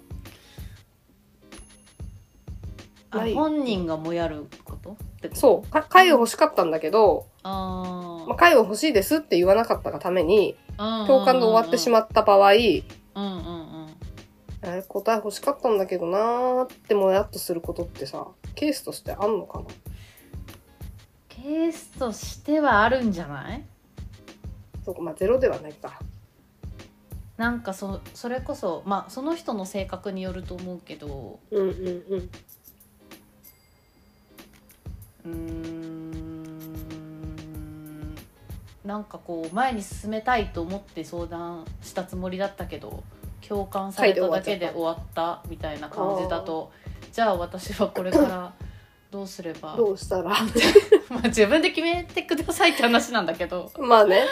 [3.34, 4.92] 本人がもやること？
[4.92, 5.40] ってこと？
[5.40, 12.64] そう、か会を欲しかったんだけど、あまあ、会を欲しいですって言わなかったがために、あ共感で終わってしまった場合、うんうん
[13.16, 13.30] う
[13.86, 13.96] ん。
[14.64, 19.66] えー答え欲しかったんだけどなーってもやっとすることってさ、ケースとしてあんのかな？
[21.44, 23.64] ケースとしてはあるんじゃない？
[24.86, 26.00] そうか、まあゼロではないか。
[27.36, 32.30] なんかそそれこそまあその人の性格によると思うけどうんうんうん。
[35.26, 36.44] うーん
[38.86, 43.04] なんかこう前に進めたいと思って相談したつもりだったけど
[43.46, 46.72] 共感されただけで終わったみたいな感じだと
[47.12, 48.54] じゃあ私はこれから
[49.14, 49.76] どうすれば？
[49.78, 50.32] どうしたら？
[51.10, 54.26] まあ自分で決めてくださいって話なんだけどまあね、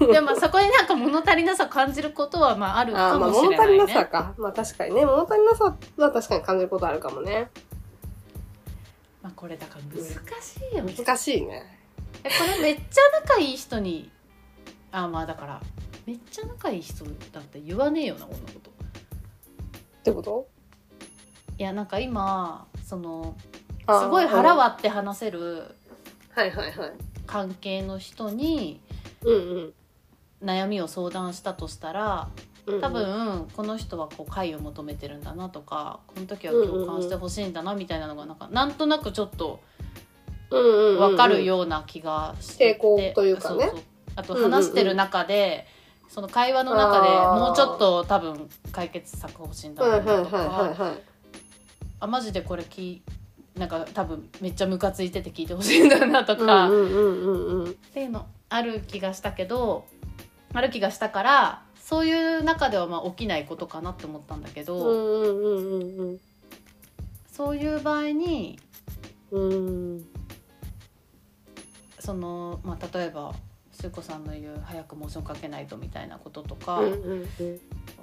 [0.00, 2.98] でもまあそこになんか物足りなさを感じることはまああるうん。
[2.98, 3.92] あーまあかもし物足りなれないね。
[3.94, 4.34] さか。
[4.36, 5.64] まあ確かにね、物足りなさ
[5.96, 7.48] は確かに感じることあるかもね。
[9.22, 10.14] まあこれだから難し
[10.72, 10.94] いよね。
[10.98, 11.78] 難しいね。
[12.24, 14.10] えこれめっちゃ仲いい人に
[14.90, 15.60] あまあだから
[16.06, 20.48] めっちゃ仲いい人だって言わねえよなこんなことってこと？
[21.58, 23.36] いやなんか今その
[23.88, 25.74] すごい腹割って話せる
[26.30, 26.50] はい。
[26.50, 26.92] はいはい
[27.26, 28.80] 関係の人に
[30.42, 32.28] 悩みを相談したとしたら
[32.80, 39.60] 多分この人はこう解を求めてるんだなとかこの時は共感してほしいんだなみたいなのがなんかなんとなくちょっと
[40.50, 43.64] 分かるような気がしてて傾向というかね。
[43.64, 43.80] そうそう。
[44.14, 45.66] あと話してる中で、
[46.08, 51.02] その会話の中でもうちょっと多分解決策欲しいんだなとかはい
[52.00, 53.02] あマジでこれき
[53.56, 57.74] なんか多分めっちゃムカついてて聞いてほしいんだなとか、っうんうんうんうん。
[57.74, 59.86] ていうのある気がしたけど
[60.54, 66.20] ある気がしたからそういう中ではまあ起きないことかなって思ったんだけど、うんうんうんうん
[67.30, 68.58] そういう場合に
[69.30, 69.50] うん。
[69.50, 70.06] うん
[71.98, 73.32] その、まあ、例えば
[73.70, 77.28] スー子さんの言う早くモーションかけないとみたいなこととか、うんうんうん。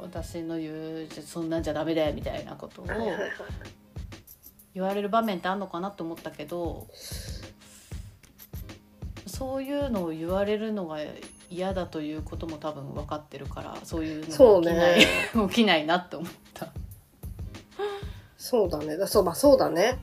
[0.01, 2.85] 私の言う「そんなんじゃダメだよ」みたいなことを
[4.73, 6.87] 言われる場面ってあんのかなって思ったけど
[9.25, 10.97] そういうのを言われるのが
[11.49, 15.07] 嫌だということも多分分かってるからそういうのが起きない、ね。
[15.49, 16.67] 起きないなって思った。
[18.37, 18.97] そうだね。
[18.97, 19.99] だそうまあそうだね。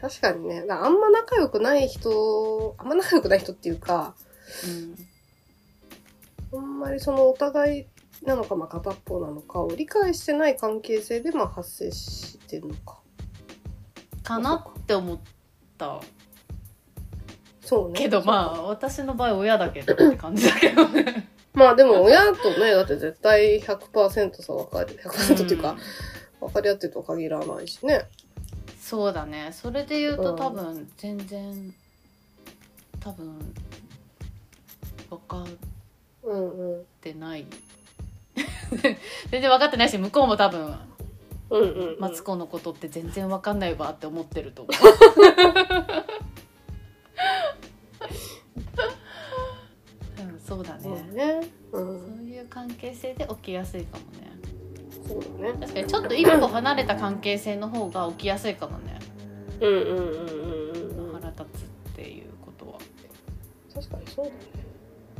[0.00, 0.64] 確かにね。
[0.68, 4.14] あんま仲良くない人あんま仲良くない人っていうか
[6.52, 6.58] うん。
[6.58, 7.86] あんまりそのお互い
[8.26, 12.99] なのか、まあ、片っぽなのかを理解してない関係性でまあ発生してるのか
[14.30, 15.18] かなって思っ
[15.76, 16.00] た。
[17.60, 17.98] そうね。
[17.98, 21.28] けどまあ私の場合親だけどって感じだけどね。
[21.52, 24.96] まあでも親とねだって絶対100%さ分かる。
[25.02, 25.76] 100%っていうか、
[26.40, 28.08] 分かり合ってるとは限らないしね。
[28.80, 29.50] そうだね。
[29.52, 30.36] それで言うとうん。
[30.36, 31.74] 多分全然
[33.00, 33.54] 多分
[35.10, 35.46] 分かっ
[36.22, 36.84] うんうん。
[37.00, 37.46] てない
[39.30, 40.76] 全然分かってないし向こうも多分
[41.50, 42.00] うんうんうん。
[42.00, 44.74] マツコのことって全然分かんないわって思ってると思う、
[50.32, 51.02] うん、そうだそうね。
[51.12, 51.40] ね
[51.72, 54.30] うそうんいう関係性で起きやすいかもね。
[55.06, 55.58] そうだね。
[55.60, 58.98] 確かにちょっと一歩離れた関係性の方が起きやすいかもね。
[59.60, 61.20] うんうんうんうんうんうん。
[61.20, 62.78] 腹立つっていうことは、
[63.74, 64.36] 確かにそうだね。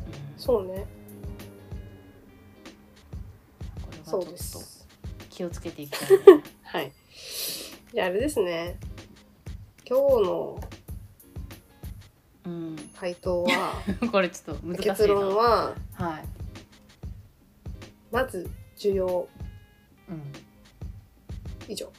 [0.07, 0.39] うん。
[0.39, 0.87] そうね。
[3.83, 4.70] これはちょっとす
[5.41, 6.19] 気をつけていきたいね
[6.65, 6.93] はい。
[7.95, 8.79] じゃああれですね。
[9.89, 10.61] 今日の
[12.45, 13.83] うん回答は
[14.13, 14.95] これちょっと難しいな。
[14.95, 16.25] 結論ははい、
[18.11, 19.27] まず需要。
[20.11, 20.23] うん、
[21.69, 21.91] 以上。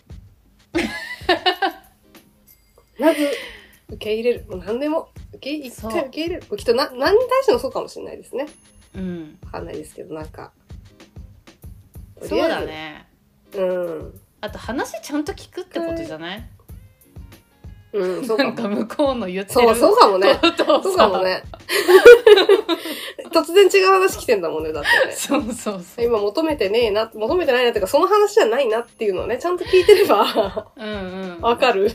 [2.99, 3.27] まず
[3.89, 4.45] 受け入れる。
[4.47, 5.09] もう何でも。
[5.33, 6.57] 受け一回受け入れる。
[6.57, 8.45] きっとな何に対してもそうかもしれないですね。
[8.93, 10.53] うん、わかんないですけどなんか。
[12.19, 13.09] とそうだね
[13.53, 14.21] うん。
[14.41, 16.49] あと話ちゃんと聞くってことじゃない、
[17.93, 18.25] うん。
[18.25, 20.35] そうなんか向こうの言ってるそうそうかもね。
[20.41, 20.83] ことをさ。
[20.83, 21.43] そうかもね。
[23.31, 25.13] 突然違う話来てんだもんねだってね。
[25.13, 26.05] そうそうそう。
[26.05, 31.41] 今求めてねえな求めてないなっていうかその話じゃないなっていうのをねちゃんと聞いてればうんうん。
[31.41, 31.91] わかる。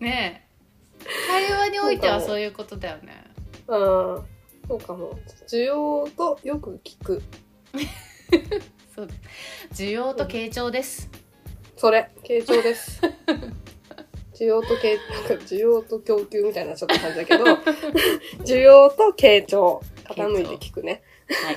[0.00, 1.06] ねえ。
[1.28, 3.24] 会話においてはそういうことだよね。
[3.68, 3.76] うん。
[4.68, 5.18] そうかも。
[5.48, 7.22] 需要とよく聞く
[8.96, 9.82] そうです。
[9.82, 11.10] 需要と傾聴です、
[11.76, 12.10] それ。
[12.24, 13.02] 傾聴です。
[14.34, 14.96] 需要と傾
[15.28, 17.44] なんか需要と供給みたいなちょっと感じだけど
[18.44, 19.82] 需要と傾聴。
[20.04, 21.02] 傾いて聞くね。
[21.28, 21.56] はい。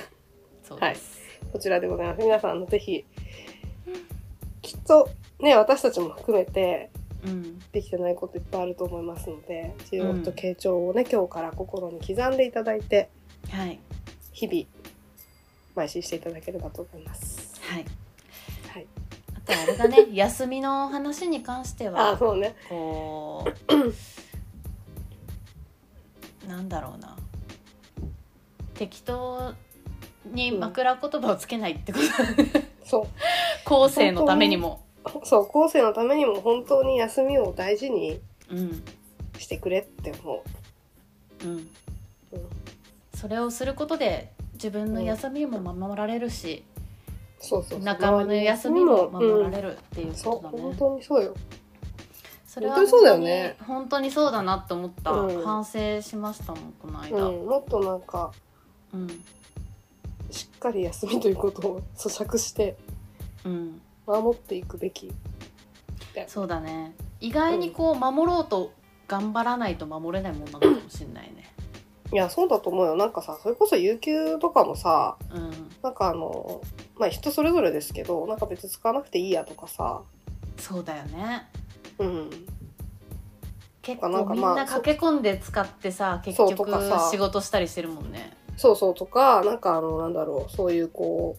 [0.62, 1.18] そうです、
[1.50, 2.22] こちらでございます。
[2.22, 3.06] 皆さんぜひ
[4.60, 6.90] きっとね私たちも含めて
[7.24, 7.58] うん。
[7.72, 13.08] できてないこといっぱいあると思いますので需要と傾聴をね、今日から心に刻んでいただいて
[13.48, 13.80] はい。
[14.32, 14.79] 日々
[15.76, 17.60] 邁進していただければと思います。
[17.62, 17.84] はい。
[18.72, 18.86] はい。
[19.36, 22.54] あとあれだね 休みの話に関してあはそうね。
[22.68, 23.44] こ
[26.46, 27.16] うなんだろうな。
[28.74, 29.54] 適当
[30.24, 32.70] に枕言葉をつけないってことだね。
[32.84, 33.06] そう。
[33.64, 34.84] 後世のためにも。
[35.24, 38.82] そう後世のためにも本当に休みを大事にうん。
[39.38, 40.44] してくれって思
[41.44, 41.46] う。
[41.46, 41.50] ん。
[41.50, 41.70] う、うん、
[43.14, 44.32] それをすることで
[44.62, 46.64] 自分の休みも守られるし、
[47.38, 47.80] そうそうそう。
[47.80, 51.34] 仲間の休みも守らる、れるっていううんそうことだね、本当にそうよ。
[52.44, 53.56] それは本当にそうだよね。
[53.66, 55.42] 本当にそうだなって思った、うん。
[55.42, 58.32] 反省しましたもんこの間、うん、もっとなんか
[58.92, 59.08] うん。
[60.30, 62.76] しっかり休みということを咀嚼して
[63.44, 65.10] うん、守っていくべき。
[66.26, 66.94] そうだね。
[67.20, 68.72] 意外にこう守ろうと
[69.08, 71.49] 頑張らないと守れないもんなのかもしれないね
[72.12, 72.96] いや、そうだと思うよ。
[72.96, 75.50] なんかさ、それこそ有給とかもさ、うん。
[75.82, 76.60] なんかあの、
[76.96, 80.02] まあ人それぞれですけど、なんか別に使わなくていいやとかさ、
[80.58, 81.46] そうだよね。
[81.98, 82.30] うん。
[83.82, 87.08] 結なんかまあ構みんな駆け込んで使ってさ結局とかさ。
[87.10, 88.36] 仕事したりしてるもんね。
[88.56, 91.36] そうそうとか、なんかあの、なんだろう、そういうこ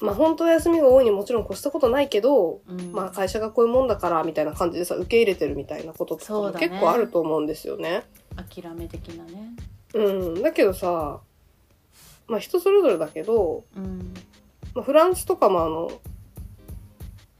[0.00, 2.92] う、まあ本当は休みが多いにもちろん越したことないけど、うん。
[2.92, 8.02] まあ会社がこういうもんだからみたいな感じでさ、受け入れてるみたいなこととかも結構あると思うんですよね。
[8.36, 9.54] 諦め的なね
[9.94, 10.42] うん。
[10.42, 11.20] だけどさ、
[12.28, 14.14] まあ人それぞれだけど、うん
[14.74, 16.00] まあ、フランスとかもあの、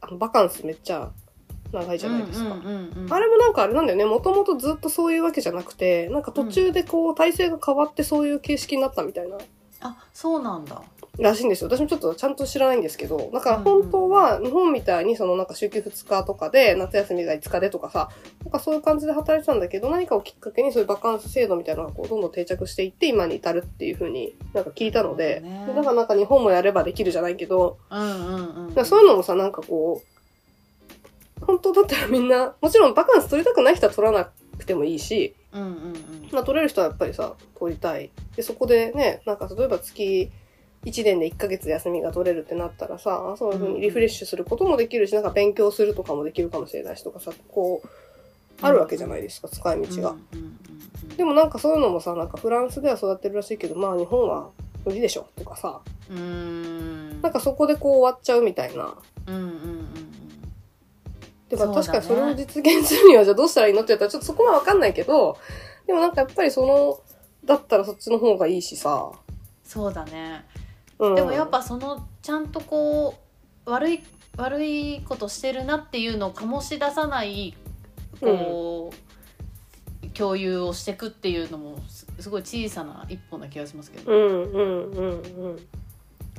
[0.01, 1.11] あのバカンスめっちゃ
[1.73, 2.53] 長いじゃないですか。
[2.53, 2.71] うんうんう
[3.01, 4.05] んうんあれもなんかあれなんだよね。
[4.05, 9.39] もともとずっとそういうわけじゃなくて、なんか途中でこう体制が変わってそういう形式になったみたいな、
[9.81, 10.83] あそうなんだ
[11.19, 11.69] らしいんですよ。
[11.69, 18.09] 私もちょっとちゃんと知らないんですけど、だから本当は日本みたいにそのなんか週休2日とかで夏休みが5日でとかさ、
[18.45, 38.11] なんかそういう感じで働いてたんだけど、何かをきっかけにそういうバカンス制度みたいなのがこうどんどん定着していって今に至るっていう風になんか聞いたので、ねでだからなんか日本もやればできるじゃないけど、うんうんうんそういうのもさ、なんかこう、本当だったらみんな、もちろんバカンス取りたくない人は取らなくてもいいし、うんうんうんまあ取れる人はやっぱりさ、取りたい。
[38.35, 40.31] で、そこでね、なんか例えば月
[40.85, 47.89] 1年で1ヶ月休みが取れるってなったらさ、そういうふうにリフレッシュすることもできるし、なんか勉強するとかもできるかもしれないしとかさ、こう、
[48.61, 50.17] あるわけじゃないですか、使い道が。
[51.17, 54.51] でもなんかそういうのもさ、なんかフランスでは育ってるらしいけど、まあ日本は
[54.85, 55.81] 無理でしょとかさ、
[56.11, 57.23] うーん。
[57.23, 58.95] なんかそこでこう終わっちゃうみたいな。
[59.27, 59.89] うんうんうん
[61.49, 61.87] でもそうだね。
[61.87, 65.37] 確かにそれを実現するにはじゃあどうしたらいいのって言ったらちょっとそこはわかんないけど、
[65.87, 66.99] でもなんかやっぱりその、
[67.45, 69.13] だったらそっちの方がいいしさ。
[69.63, 70.45] そうだね
[71.03, 73.17] うん、でもやっぱそのちゃんとこ
[73.67, 74.03] う悪い
[74.37, 77.55] 悪いことしてるなっていうのを醸し出さない
[78.21, 78.91] こ
[80.03, 85.57] う、共有をしていくっていうのもすすごい小さな一歩な気がしますけど、うんうんうんうん。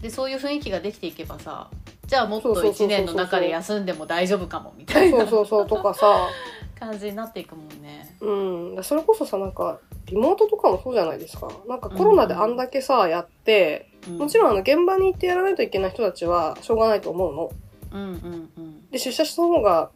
[0.02, 1.70] でそういう雰囲気ができていけばさ
[2.08, 6.28] じゃあもっとそうそうそうそう1年の中で休んでも大丈夫かもみたいそうなそうそうとかさ、
[6.86, 8.16] 感じになっていくもんね。
[8.22, 8.84] うん。
[8.84, 11.48] それこそさ、なんか、リモートとかもそうじゃないですか。
[11.68, 17.52] なんかコロナであんだけさ、やって、もちん、ろんあの現場に行ってやらないといけない人たちはしょうがないと思うの。
[17.94, 19.92] うんうんうんで、出社した方が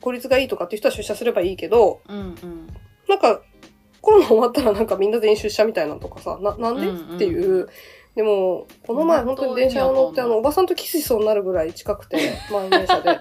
[0.00, 2.68] 効率がいいとかっていう人は出社すればいいけど、うんうん
[3.08, 3.42] なんか、
[4.00, 7.68] コロナ終わったらなんかみんな全員出社みたいなのとかさ、な、なんで、うんうんっていう。
[8.14, 13.20] でも、この前本当に電車を乗って、あの、おばさんとキスしそうになるぐらい近くて、満員電車で。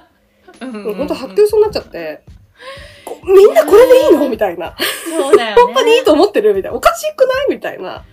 [0.62, 2.32] うんうん本当発狂しそうになっちゃって、こ
[3.24, 4.30] みんなこれでいいの？
[4.30, 4.76] みたいな。
[5.10, 5.62] そうだよね。
[5.64, 6.54] 本当にいいと思ってる？
[6.54, 6.78] みたいな。
[6.78, 7.50] おかしくない？
[7.50, 8.04] みたいな。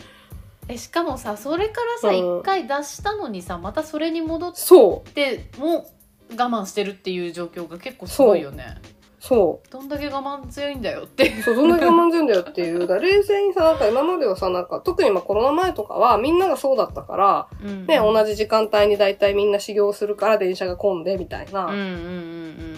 [0.69, 2.41] えしかもさそれからさうん。
[2.41, 5.91] 一回出したのにさまたそれに戻っそても
[6.33, 8.77] 我慢してるっていう状況が結構すごいよね
[9.21, 9.23] う。
[9.25, 11.43] そどんだけ我慢強いんだよってう。
[11.43, 12.87] そう、どんだけ我慢強いんだよっていう。
[12.87, 17.49] 冷静にさ、なんか今まではさ、なんか、特にまあコロナ前とかはみんながそうだったから、
[17.87, 21.67] ね、同じ時間帯に大体みんな修行するから電車が混んで、みたいな。
[21.67, 21.83] うんうんうん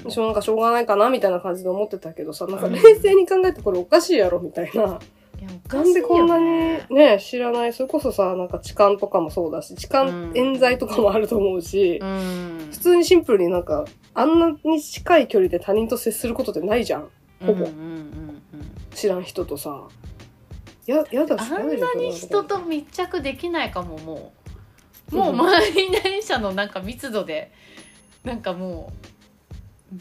[0.04, 4.98] うんしょうなんかしょうがないかなみたいな感じで思ってたけどさ、なんかうん冷静に考えてこれおかしいやろみたいな。
[5.68, 7.72] なんでこんなにねね、知らない。
[7.72, 10.32] それこそさ、なんか痴漢とかもそうだし、痴漢うん。
[10.34, 12.68] 冤罪とかもあると思うし、うん。
[12.70, 13.84] 普通にシンプルになんか、
[14.14, 17.08] あんなに近い距離で他人と接することってないじゃん。
[17.44, 17.52] ほぼ。
[17.52, 18.42] うんうんうんうん
[18.94, 19.88] 知らん人とさ。
[20.86, 24.32] や、やだし、あんなに人と密着できないかもも
[25.12, 25.16] う。
[25.16, 27.52] もううん満員電車のなんか密度で。
[28.24, 28.92] なんかも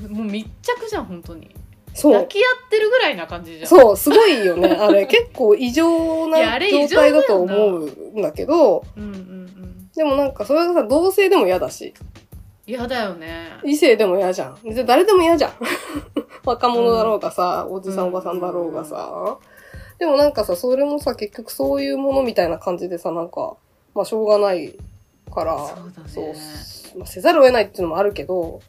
[0.03, 1.55] うもう密着じゃん本当に
[1.99, 2.13] そう。
[2.13, 4.69] 抱き合ってるぐらいな感じじゃんそう、すごいよね。
[4.79, 9.39] あれ、結構異常な状態だと思うんだけど、うんうんうん
[9.95, 11.93] でもなんかそれがさ、同性でも嫌だし、
[12.65, 14.57] 嫌だよね異性でも嫌じゃん。
[14.63, 15.51] で誰でも嫌じゃん。
[16.45, 19.37] 若者だろうがさ、おじさんおばさんだろうがさ。
[19.97, 23.57] でもなんかさ、それもさ、結局そういうものみたいな感じでさ、なんか、
[23.93, 24.73] まあしょうがない
[25.33, 26.21] から、そうだねそ
[26.95, 28.61] うまあ、せざるを得ないっていうのもあるけど、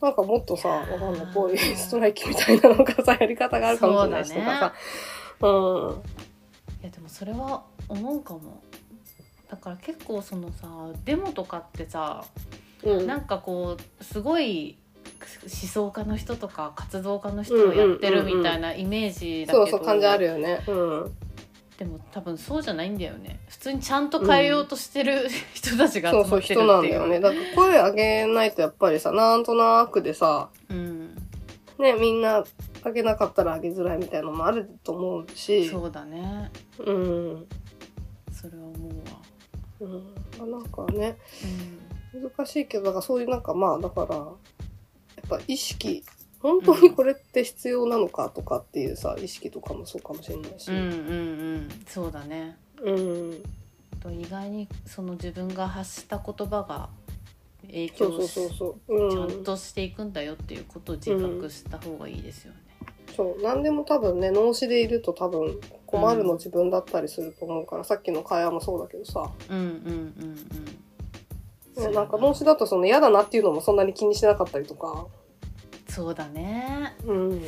[0.00, 4.74] なんかもっとさ、わかんない、こういうストライキみたいなのがさ、やり方があるかもしれないしとかさ。
[5.42, 6.02] うん。
[6.82, 8.62] いやでもそれは思うかも
[9.50, 10.68] だから結構そのさ
[11.04, 12.24] デモとかってさ
[12.82, 13.06] うん。
[13.06, 14.78] なんかこうすごい
[15.42, 20.62] 思想家の人とか活動家の人がやってるみたいなイメージだけど、そうそう、感じあるよね。
[20.66, 21.12] うん。
[21.80, 23.40] でも多分そうじゃないんだよね。
[23.48, 26.92] 普通にちゃんと変えようとしてる、 人たちがそうそう、集まってる人なんっていう。
[26.92, 27.20] だよね。
[27.20, 31.14] だから声上げないとやっぱりさ、なんとなくでさ、うん、
[31.78, 32.44] ね、みんな
[32.84, 36.50] 上げなかったら上げづらいみたいなのもあると思うし、そうだね。
[36.80, 37.46] うん。
[38.30, 38.90] それは思
[39.80, 40.04] うわ、
[40.42, 40.50] うん。
[40.50, 41.16] なんかね、
[42.12, 44.26] 難しいけど、だからそういうなんかまあ、だから、やっ
[45.30, 46.04] ぱ意識
[46.40, 50.70] 本当にこれって必要なのかとかっていうさ意識とかもそうかもしれないし。
[50.70, 50.92] うんうんう
[51.58, 51.68] ん。
[51.86, 52.56] そうだね。
[52.82, 53.42] うん。
[54.00, 56.88] と意外にその自分が発した言葉が
[57.66, 59.40] 影響しちゃうん。
[59.40, 62.58] んとしていくんだよっていうことを自覚した方がいいですよね。
[63.14, 63.42] そう。
[63.42, 70.34] 何でも多分ね脳死でいると多分困るの自分だったりすると思うから、さっきの会話もそうだけどさ、うんうんうん
[71.76, 71.84] うん。
[71.84, 75.06] ねなんか脳死だとその嫌だなっていうのもそんなに気にしなかったりとか
[75.90, 76.94] そうだね。
[77.04, 77.42] うん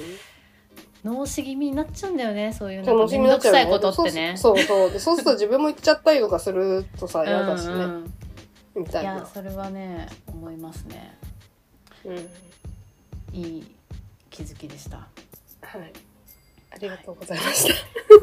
[1.05, 4.35] 脳死気味になっちゃうんだよねそういうそうなんか面倒くさいことってね。
[4.37, 8.15] そうそうでそうすると自分も言っちゃったりとかするとさ嫌だしね、うんうん
[8.75, 11.19] いみたいなやそれはね思いますね。
[12.05, 12.17] うん
[13.35, 13.77] いい
[14.31, 14.99] 気づきでした。
[15.63, 15.93] はい
[16.75, 17.69] ありがとうございまし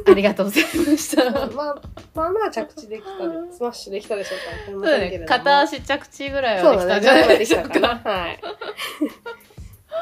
[0.08, 1.32] ありがとうございました。
[1.32, 1.48] た。
[1.54, 1.82] まあ、
[2.16, 4.72] まあまあ着地できたで、スマッシュできたでしょうか。
[4.72, 8.00] そうだね、片足着地ぐらいはできたんじゃないでしょうできたかな。
[8.00, 8.10] か。
[8.10, 8.40] はい。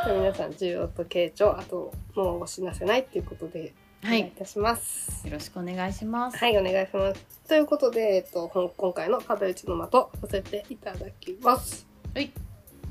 [0.05, 3.73] じゃあ皆さん、受容と傾聴、あと、脳を死なせないっていうことで、
[4.03, 5.25] おはい、願いいたします。
[5.27, 6.37] よろしくお願いします。
[6.37, 7.25] はい、お願いします。
[7.47, 11.87] ということで、えっと、ほん今回の壁打ちの的、させていただきます。
[12.13, 12.31] はい。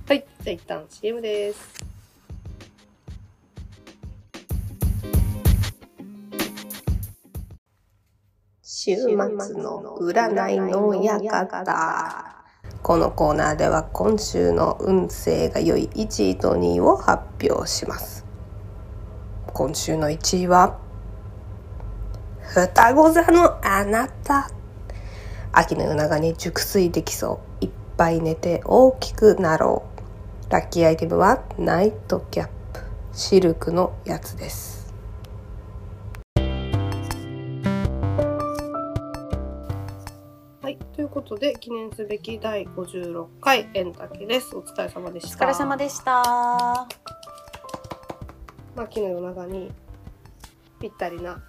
[0.09, 1.87] はい、じゃあ一旦 CM です。
[8.63, 12.46] 週末の占いの館。
[12.87, 18.25] このコーナーでは今週の運勢が良い1位と2位を発表します。
[19.47, 20.79] 今週の1位は、
[22.43, 24.53] 双子座のあなた。
[25.51, 27.65] 秋の夜長に熟睡できそう。
[27.65, 29.83] いっぱい寝て大きくなろ
[30.49, 30.53] う。
[30.53, 32.83] ラッキーアイテムはナイトキャップ。
[33.13, 34.76] シルクのやつです。
[41.17, 44.55] ことで記念すべき第56回エンタケです。
[44.55, 45.47] お疲れ様でおした。
[45.47, 46.13] 疲れ様でした。
[46.13, 46.87] ま
[48.77, 49.73] あ、秋の夜長に
[50.79, 51.43] ぴったりな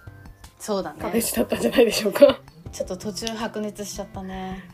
[0.58, 0.98] そうだね。
[1.00, 2.40] 形だったんじゃないでしょうか。
[2.72, 4.64] ちょっと途中白熱しちゃったね。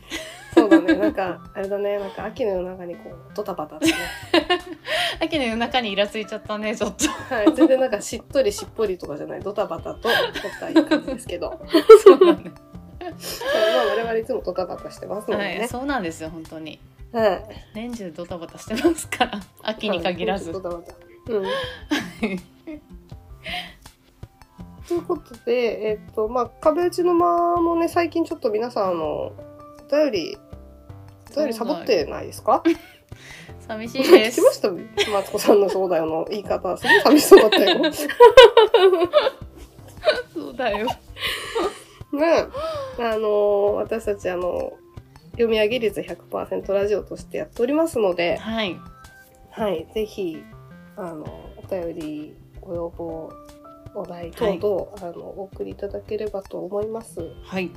[0.53, 3.93] そうだね、なんか、あれだね、なんか秋の夜長にこう、ドタバタってね。
[5.19, 7.09] 秋の夜中にイラついちゃったね、ちょっと。
[7.35, 10.11] はい、全然なんかしっとりしっぽりとかじゃない、ドタバタと、とっ
[10.57, 11.59] たいう感じですけど。
[12.01, 12.53] そうだね。
[13.15, 15.67] まあ、我々いつもドタバタしてますのではい、ね。
[15.67, 16.79] そうなんですよ、本当に。
[17.11, 17.43] はい。
[17.73, 19.39] 年中ドタバタしてますから。
[19.63, 20.51] 秋に限らず。
[20.51, 20.93] ドタバタ。
[21.33, 21.45] うん。
[24.87, 29.33] ということで、えっと、まあ、壁打ちの間もね、最近ちょっと皆さん、あの、お
[29.91, 30.37] 便り、
[31.31, 32.61] お便りサボってないですか？
[33.67, 34.45] 寂しいです聞き。
[34.45, 35.11] ました？
[35.11, 37.81] マツコさんのそうだよの言い方、すごい寂しそうだったよ。
[40.33, 40.87] そうだよ。
[42.15, 42.47] ね
[42.99, 44.73] あの私たちあの
[45.31, 48.79] 読み上げ率100%ラジオとしてやっておりますので、はい。
[49.51, 50.43] はい、ぜひ
[50.97, 51.23] あの
[51.57, 53.31] お便りご要望
[53.93, 57.19] お題等々、あのお送りいただければと思います。
[57.43, 57.71] はい。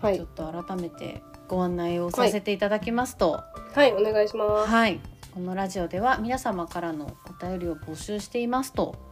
[0.00, 3.40] はいちょっと改めてご案内をさせていただきますと、
[3.72, 4.70] はい、お願いします。
[4.70, 5.00] はい、
[5.32, 9.11] このラジオでは皆様からのお便りを募集していますと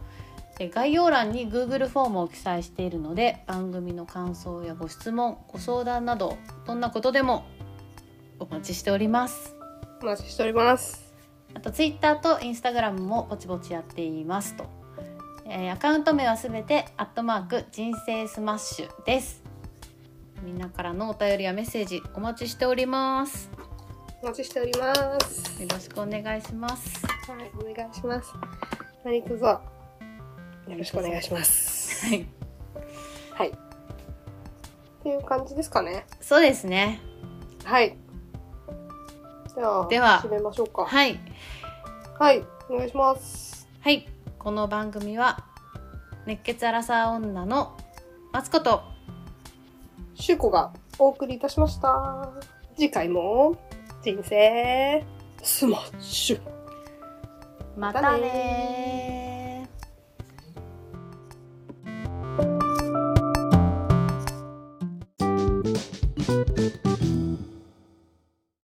[0.61, 6.37] で概要欄に Google フォームを記載しているので番組の感想やご質問ご相談など
[6.67, 7.47] どんなことでも
[8.37, 9.55] お待ちしております
[10.03, 11.13] お待ちしております。
[11.55, 14.65] あと Twitter と Instagram もぼちぼちやっていますと、
[15.45, 19.43] えーアカウント名はすべてアットマーク人生スマッシュです
[20.43, 23.49] みんなからのお便りやメッセージお待ちしております
[24.21, 25.59] お待ちしております。
[25.59, 28.31] よろしくお願いしますはい、お願いします。
[29.03, 29.80] 何卒
[30.67, 32.05] よろしくお願いします。
[32.05, 32.27] はい
[33.33, 33.49] はい。
[33.49, 33.53] っ
[35.03, 36.05] ていう感じですかね。
[36.19, 37.01] そうですね
[37.63, 37.95] はい。
[39.55, 40.85] では、では締めましょうか。
[40.85, 41.19] はい
[42.19, 43.67] はい、お願いします。
[43.81, 44.07] はい
[44.37, 45.45] この番組は
[46.25, 47.77] 熱血アラサー女の
[48.31, 48.83] マツコと
[50.15, 52.29] シュウコがお送りいたしました。
[52.75, 53.57] 次回も
[54.03, 55.03] 人生
[55.43, 56.39] スマッシュ。
[57.77, 59.30] またね